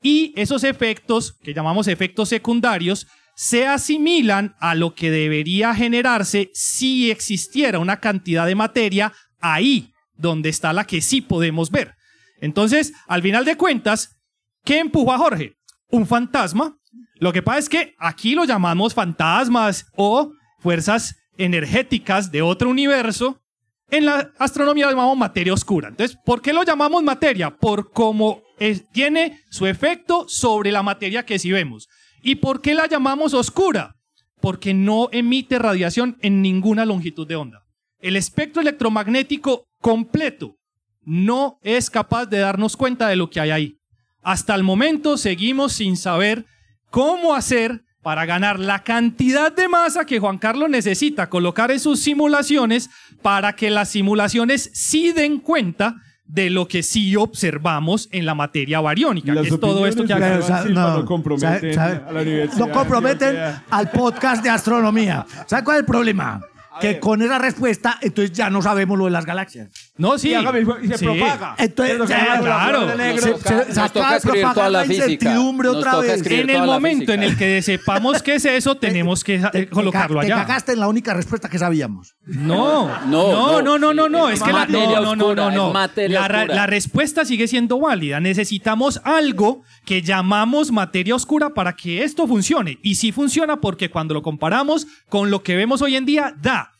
[0.01, 7.11] y esos efectos, que llamamos efectos secundarios, se asimilan a lo que debería generarse si
[7.11, 11.95] existiera una cantidad de materia ahí, donde está la que sí podemos ver.
[12.41, 14.17] Entonces, al final de cuentas,
[14.63, 15.53] ¿qué empujó a Jorge?
[15.89, 16.77] Un fantasma.
[17.15, 23.41] Lo que pasa es que aquí lo llamamos fantasmas o fuerzas energéticas de otro universo.
[23.89, 25.87] En la astronomía lo llamamos materia oscura.
[25.87, 27.49] Entonces, ¿por qué lo llamamos materia?
[27.49, 28.43] Por cómo
[28.91, 31.87] tiene su efecto sobre la materia que sí vemos.
[32.21, 33.95] ¿Y por qué la llamamos oscura?
[34.41, 37.63] Porque no emite radiación en ninguna longitud de onda.
[37.99, 40.55] El espectro electromagnético completo
[41.03, 43.75] no es capaz de darnos cuenta de lo que hay ahí.
[44.21, 46.45] Hasta el momento seguimos sin saber
[46.89, 51.99] cómo hacer para ganar la cantidad de masa que Juan Carlos necesita colocar en sus
[51.99, 52.89] simulaciones
[53.21, 55.95] para que las simulaciones sí den cuenta
[56.25, 60.69] de lo que sí observamos en la materia bariónica, que es todo esto que Silva
[60.69, 62.67] no, no comprometen sabe- sabe- a la universidad.
[62.67, 63.35] no comprometen
[63.69, 65.25] al podcast de astronomía.
[65.47, 66.39] ¿Sabe cuál es el problema?
[66.79, 69.69] Que con esa respuesta, entonces ya no sabemos lo de las galaxias.
[69.99, 70.33] No, sí.
[70.33, 71.05] Y se Sí.
[71.05, 71.55] propaga.
[71.57, 72.77] Entonces, Es lo que ya, habla claro.
[72.79, 73.21] Flor de Negro.
[73.21, 75.05] Se- toca- se- nos toca escribir toda la física.
[75.11, 76.15] incertidumbre Nos otra toca vez.
[76.15, 77.13] escribir En el toda la momento física.
[77.13, 80.35] en el que sepamos qué es eso, tenemos que eh, Te- te colocarlo ca- allá.
[80.35, 82.15] Te cagaste en la única respuesta que sabíamos.
[82.25, 85.43] No, No, no, no, no, no, es es que la, materia no, no, no, oscura,
[85.43, 85.67] no, no.
[85.67, 86.55] es materia La, ra- oscura.
[86.55, 88.21] la respuesta sigue siendo válida.
[88.21, 92.77] Necesitamos algo que llamamos materia oscura para que esto funcione.
[92.83, 96.71] Y sí funciona porque cuando lo comparamos con lo que vemos hoy en día, da.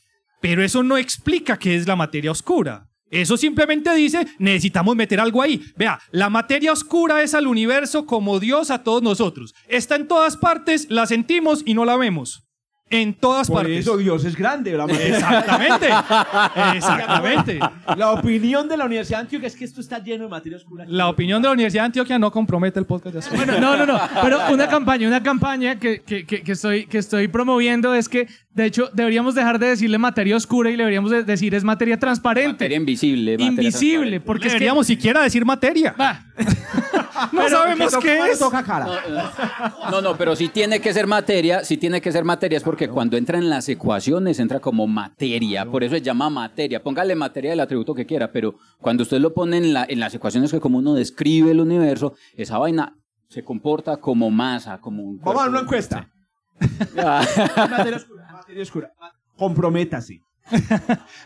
[0.42, 2.86] Pero eso no explica qué es la materia oscura.
[3.10, 5.62] Eso simplemente dice, necesitamos meter algo ahí.
[5.78, 9.56] Vea, la materia oscura es al universo como Dios a todos nosotros.
[9.68, 12.49] Está en todas partes, la sentimos y no la vemos.
[12.92, 13.80] En todas Por partes.
[13.80, 14.74] eso Dios es grande.
[14.76, 15.88] La, Exactamente.
[16.76, 17.60] Exactamente.
[17.96, 20.86] la opinión de la Universidad de Antioquia es que esto está lleno de materia oscura.
[20.88, 23.78] La opinión de la Universidad de Antioquia no compromete el podcast de Astro- Bueno, no,
[23.78, 24.00] no, no.
[24.24, 28.28] Pero una campaña, una campaña que, que, que, que estoy, que estoy promoviendo es que,
[28.54, 31.98] de hecho, deberíamos dejar de decirle materia oscura y le deberíamos de decir es materia
[32.00, 32.54] transparente.
[32.54, 33.34] Materia invisible.
[33.34, 34.60] materia invisible, porque es que...
[34.60, 35.96] Deberíamos siquiera decir materia.
[36.00, 36.26] Va.
[37.32, 38.40] No sabemos Pero qué es.
[38.40, 38.88] toca cara.
[39.92, 42.88] No, no, pero si tiene que ser materia, si tiene que ser materia es porque
[42.90, 46.82] cuando entra en las ecuaciones entra como materia, por eso se llama materia.
[46.84, 50.14] Póngale materia del atributo que quiera, pero cuando usted lo pone en, la, en las
[50.14, 52.96] ecuaciones que como uno describe el universo, esa vaina
[53.28, 56.10] se comporta como masa, como un Vamos a una encuesta.
[56.98, 57.24] Ah,
[57.70, 58.28] materia oscura.
[58.32, 58.92] Materia oscura.
[59.38, 60.22] Comprométase.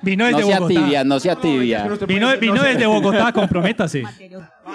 [0.01, 0.79] Vino No desde sea Bogotá.
[0.81, 1.85] tibia, no sea No, tibia.
[1.85, 4.03] no se Vino, vino no desde Bogotá, comprométase.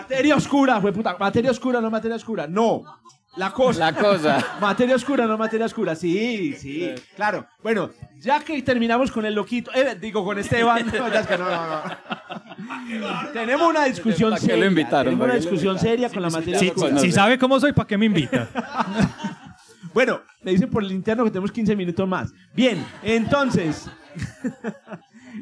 [0.09, 1.17] Materia oscura, fue puta.
[1.19, 2.47] Materia oscura, no materia oscura.
[2.47, 2.83] No.
[3.37, 3.79] La cosa.
[3.79, 4.45] La cosa.
[4.61, 5.95] Materia oscura, no materia oscura.
[5.95, 7.47] Sí, sí, claro.
[7.63, 10.87] Bueno, ya que terminamos con el loquito, eh, digo con Esteban.
[10.93, 11.81] No, ya es que no, no,
[13.01, 13.29] no.
[13.33, 14.67] Tenemos una discusión ¿Para qué lo seria.
[14.67, 15.05] invitaron?
[15.05, 16.99] Tenemos ¿Para una qué lo discusión seria con la materia Si, oscura.
[16.99, 18.49] si sabe cómo soy, ¿para qué me invita?
[19.95, 22.31] Bueno, me dicen por el interno que tenemos 15 minutos más.
[22.55, 23.89] Bien, entonces.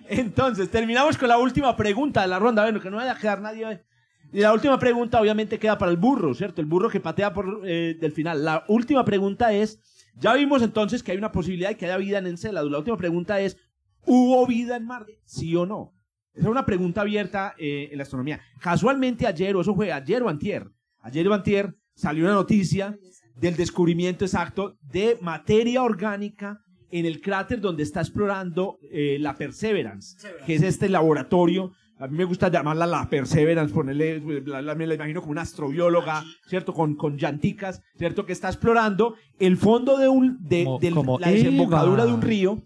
[0.08, 2.62] entonces, terminamos con la última pregunta de la ronda.
[2.62, 3.84] Bueno, que no vaya a quedar nadie.
[4.32, 6.60] Y la última pregunta, obviamente, queda para el burro, ¿cierto?
[6.60, 8.44] El burro que patea por eh, del final.
[8.44, 9.80] La última pregunta es:
[10.16, 12.68] ya vimos entonces que hay una posibilidad de que haya vida en Encelado.
[12.68, 13.56] La última pregunta es:
[14.04, 15.20] ¿hubo vida en Marte?
[15.24, 15.94] ¿Sí o no?
[16.34, 18.40] Esa es una pregunta abierta eh, en la astronomía.
[18.60, 20.68] Casualmente ayer, o eso fue ayer o antier,
[21.00, 22.98] ayer o antier, salió una noticia
[23.36, 26.60] del descubrimiento exacto de materia orgánica
[26.90, 31.72] en el cráter donde está explorando eh, la Perseverance, que es este laboratorio.
[31.98, 35.42] A mí me gusta llamarla la Perseverance, ponerle, la, la- me la imagino como una
[35.42, 36.74] astrobióloga, ¿cierto?
[36.74, 38.26] Con, con llanticas, ¿cierto?
[38.26, 42.10] Que está explorando el fondo de, un, de, Como- del- como la desembocadura Eva.
[42.10, 42.62] de un río.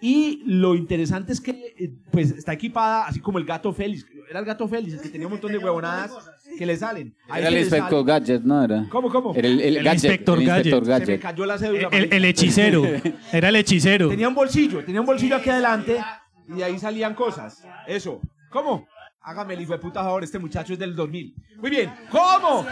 [0.00, 4.04] Y lo interesante es que, eh, pues, está equipada así como el gato Félix.
[4.28, 6.10] Era el gato Félix, el que tenía un montón de huevonadas
[6.58, 7.14] que le salen.
[7.30, 8.62] Ahí Era se el inspector sale- Gadget, ¿no?
[8.64, 8.86] Era.
[8.90, 9.34] ¿Cómo, cómo?
[9.34, 11.06] Era el, el El gadget, inspector el inspector Se Gadget.
[11.08, 11.22] me Gadget.
[11.22, 11.88] cayó la cédula.
[11.90, 12.82] El, el hechicero.
[13.32, 14.10] Era el hechicero.
[14.10, 15.96] Tenía un bolsillo, tenía un bolsillo aquí adelante
[16.48, 17.64] y de ahí salían cosas.
[17.86, 18.20] Eso.
[18.54, 18.86] ¿Cómo?
[19.20, 21.34] Hágame el hijo de puta favor, este muchacho es del 2000.
[21.58, 21.92] Muy bien.
[22.10, 22.64] ¿Cómo?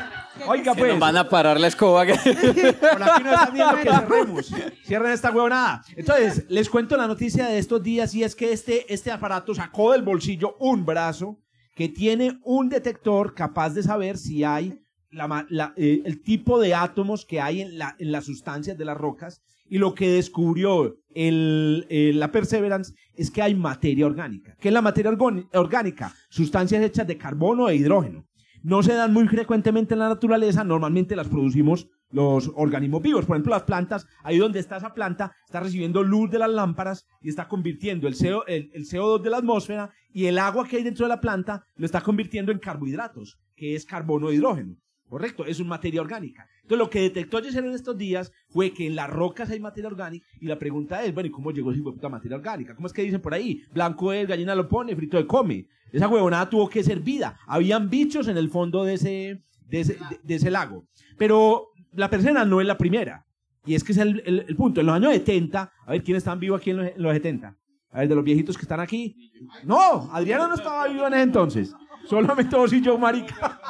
[0.46, 0.92] Oiga, pues.
[0.92, 2.06] nos van a parar la escoba.
[2.06, 4.54] que- Por aquí no están viendo que cerremos.
[4.84, 5.82] Cierren esta huevonada.
[5.96, 9.90] Entonces, les cuento la noticia de estos días y es que este, este aparato sacó
[9.92, 11.40] del bolsillo un brazo
[11.74, 14.78] que tiene un detector capaz de saber si hay
[15.10, 18.84] la la- eh, el tipo de átomos que hay en, la, en las sustancias de
[18.84, 19.42] las rocas
[19.72, 24.54] y lo que descubrió eh, la Perseverance es que hay materia orgánica.
[24.60, 26.14] ¿Qué es la materia orgánica?
[26.28, 28.26] Sustancias hechas de carbono e hidrógeno.
[28.62, 33.24] No se dan muy frecuentemente en la naturaleza, normalmente las producimos los organismos vivos.
[33.24, 37.06] Por ejemplo, las plantas, ahí donde está esa planta, está recibiendo luz de las lámparas
[37.22, 40.76] y está convirtiendo el, CO, el, el CO2 de la atmósfera y el agua que
[40.76, 44.76] hay dentro de la planta lo está convirtiendo en carbohidratos, que es carbono e hidrógeno.
[45.08, 46.46] Correcto, es una materia orgánica.
[46.62, 49.88] Entonces, lo que detectó Yeser en estos días fue que en las rocas hay materia
[49.88, 52.74] orgánica y la pregunta es, bueno, ¿y cómo llegó esa puta materia orgánica?
[52.74, 53.62] ¿Cómo es que dicen por ahí?
[53.72, 55.66] Blanco es, gallina lo pone, frito de come.
[55.92, 57.36] Esa huevonada tuvo que ser vida.
[57.46, 60.84] Habían bichos en el fondo de ese, de ese, de- de ese lago.
[61.18, 63.26] Pero la persona no es la primera.
[63.66, 64.80] Y es que es el, el- el punto.
[64.80, 67.56] En los años 70, a ver, ¿quién están vivos aquí en los, en los 70?
[67.90, 69.14] A ver, de los viejitos que están aquí.
[69.64, 71.74] No, Adriano no estaba vivo en ese entonces.
[72.06, 73.60] Solamente vos y yo, marica.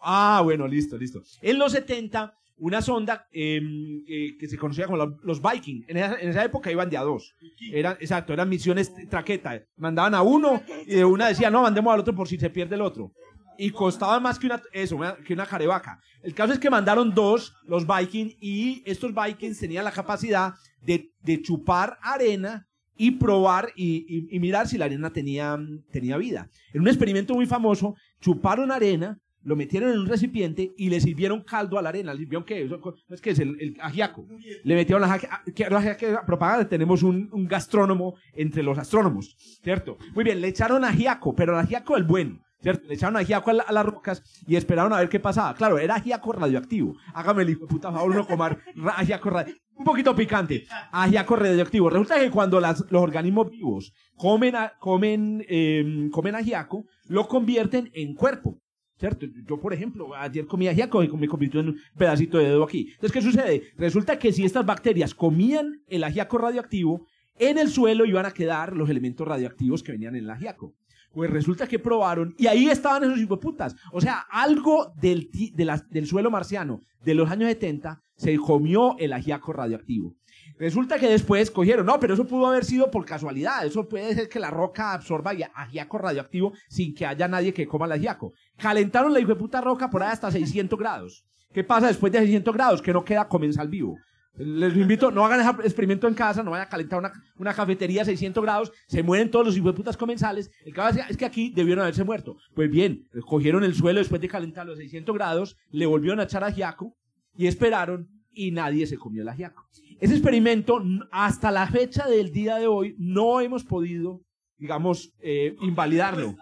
[0.00, 1.22] Ah, bueno, listo, listo.
[1.42, 3.60] En los 70, una sonda eh,
[4.08, 5.84] eh, que se conocía como los, Viking.
[5.88, 7.34] En esa, época iban de a dos.
[7.72, 9.62] Eran, exacto, eran misiones traqueta.
[9.76, 12.74] Mandaban a uno y de una decía, no, mandemos al otro por si se pierde
[12.74, 13.12] el otro.
[13.60, 16.00] Y costaba más que una, eso, que una carevaca.
[16.22, 21.10] El caso es que mandaron dos, los Vikings, y estos Vikings tenían la capacidad de,
[21.42, 22.66] chupar arena
[22.96, 25.56] y probar y, y- y mirar si la arena tenía,
[25.92, 26.48] tenía vida.
[26.72, 31.42] En un experimento muy famoso, chuparon arena, lo metieron en un recipiente y le sirvieron
[31.42, 32.12] caldo a la arena.
[32.12, 32.68] ¿Le sirvieron qué?
[32.80, 34.26] Co- es que es el, el ajiaco.
[34.62, 35.76] Le metieron la ajiaco.
[35.76, 39.96] Ajiaco propaganda tenemos un, un gastrónomo entre los astrónomos, ¿cierto?
[40.14, 42.38] Muy bien, le echaron ajiaco, pero el ajiaco el bueno.
[42.60, 42.88] ¿Cierto?
[42.88, 45.54] Le echaron ajiaco a, la- a las rocas y esperaron a ver qué pasaba.
[45.54, 46.96] Claro, era ajiaco radioactivo.
[47.14, 48.58] Hágame el hijo de puta favor, uno comer
[48.96, 49.64] ajiaco radioactivo.
[49.76, 50.66] Un poquito picante.
[50.90, 51.88] Ajiaco radioactivo.
[51.88, 58.14] Resulta que cuando los organismos vivos comen, a- comen, eh, comen ajiaco, lo convierten en
[58.16, 58.58] cuerpo.
[58.98, 59.26] ¿Cierto?
[59.46, 62.88] Yo, por ejemplo, ayer comí ajiaco y me convirtió en un pedacito de dedo aquí.
[62.94, 63.62] Entonces, ¿qué sucede?
[63.76, 67.06] Resulta que si estas bacterias comían el ajiaco radioactivo,
[67.38, 70.74] en el suelo iban a quedar los elementos radioactivos que venían en el ajiaco.
[71.12, 73.76] Pues resulta que probaron y ahí estaban esos hipoputas.
[73.92, 79.12] O sea, algo del, de del suelo marciano de los años 70 se comió el
[79.12, 80.14] ajiaco radioactivo.
[80.58, 84.28] Resulta que después cogieron, no, pero eso pudo haber sido por casualidad, eso puede ser
[84.28, 88.32] que la roca absorba ajiaco radioactivo sin que haya nadie que coma el ajiaco.
[88.56, 91.24] Calentaron la puta roca por ahí hasta 600 grados.
[91.52, 92.82] ¿Qué pasa después de 600 grados?
[92.82, 93.96] Que no queda comensal vivo.
[94.34, 98.02] Les invito, no hagan ese experimento en casa, no vayan a calentar una, una cafetería
[98.02, 100.50] a 600 grados, se mueren todos los hijueputas comensales.
[100.64, 102.36] El pasa es que aquí debieron haberse muerto.
[102.54, 106.44] Pues bien, cogieron el suelo después de calentarlo a 600 grados, le volvieron a echar
[106.44, 106.96] ajiaco
[107.36, 109.68] y esperaron y nadie se comió el ajiaco.
[110.00, 114.20] Ese experimento, hasta la fecha del día de hoy, no hemos podido,
[114.56, 116.36] digamos, eh, invalidarlo.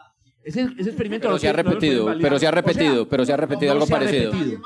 [0.44, 3.24] Ese, ese experimento Pero no se ha repetido, pero se ha O sea, repetido, pero
[3.24, 4.32] se ha repetido no algo se parecido.
[4.32, 4.61] repetido.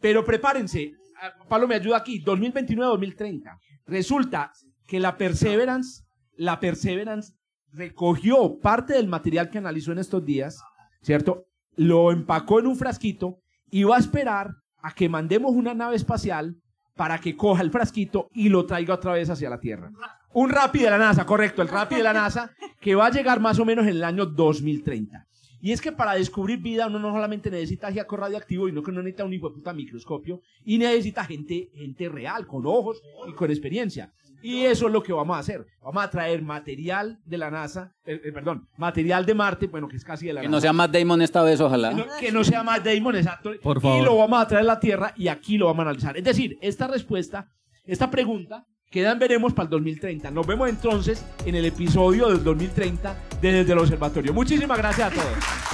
[0.00, 3.58] Pero prepárense, ah, Pablo me ayuda aquí, 2029-2030.
[3.86, 4.52] Resulta
[4.86, 6.04] que la Perseverance,
[6.36, 7.32] la Perseverance
[7.72, 10.60] recogió parte del material que analizó en estos días,
[11.02, 11.46] ¿cierto?
[11.76, 13.40] Lo empacó en un frasquito
[13.70, 16.56] y va a esperar a que mandemos una nave espacial
[16.94, 19.90] para que coja el frasquito y lo traiga otra vez hacia la Tierra.
[20.32, 23.40] Un Rapid de la NASA, correcto, el Rapid de la NASA, que va a llegar
[23.40, 25.26] más o menos en el año 2030.
[25.60, 29.00] Y es que para descubrir vida uno no solamente necesita ajiaco radioactivo, sino que uno
[29.00, 33.50] necesita un hijo de puta microscopio y necesita gente, gente real, con ojos y con
[33.50, 34.12] experiencia.
[34.44, 35.66] Y eso es lo que vamos a hacer.
[35.82, 39.96] Vamos a traer material de la NASA, eh, eh, perdón, material de Marte, bueno, que
[39.96, 40.56] es casi de la Que NASA.
[40.56, 41.92] no sea Matt Damon esta vez, Que ojalá.
[41.92, 43.52] no, que no sea Matt Damon, exacto.
[43.62, 44.04] Por Y favor.
[44.04, 46.16] lo vamos a traer a la Tierra y aquí lo vamos a analizar.
[46.18, 47.48] Es decir, esta respuesta,
[47.86, 50.30] esta pregunta, quedan veremos para el 2030.
[50.30, 54.34] Nos vemos entonces en el episodio del 2030 de Desde el Observatorio.
[54.34, 55.73] Muchísimas gracias a todos.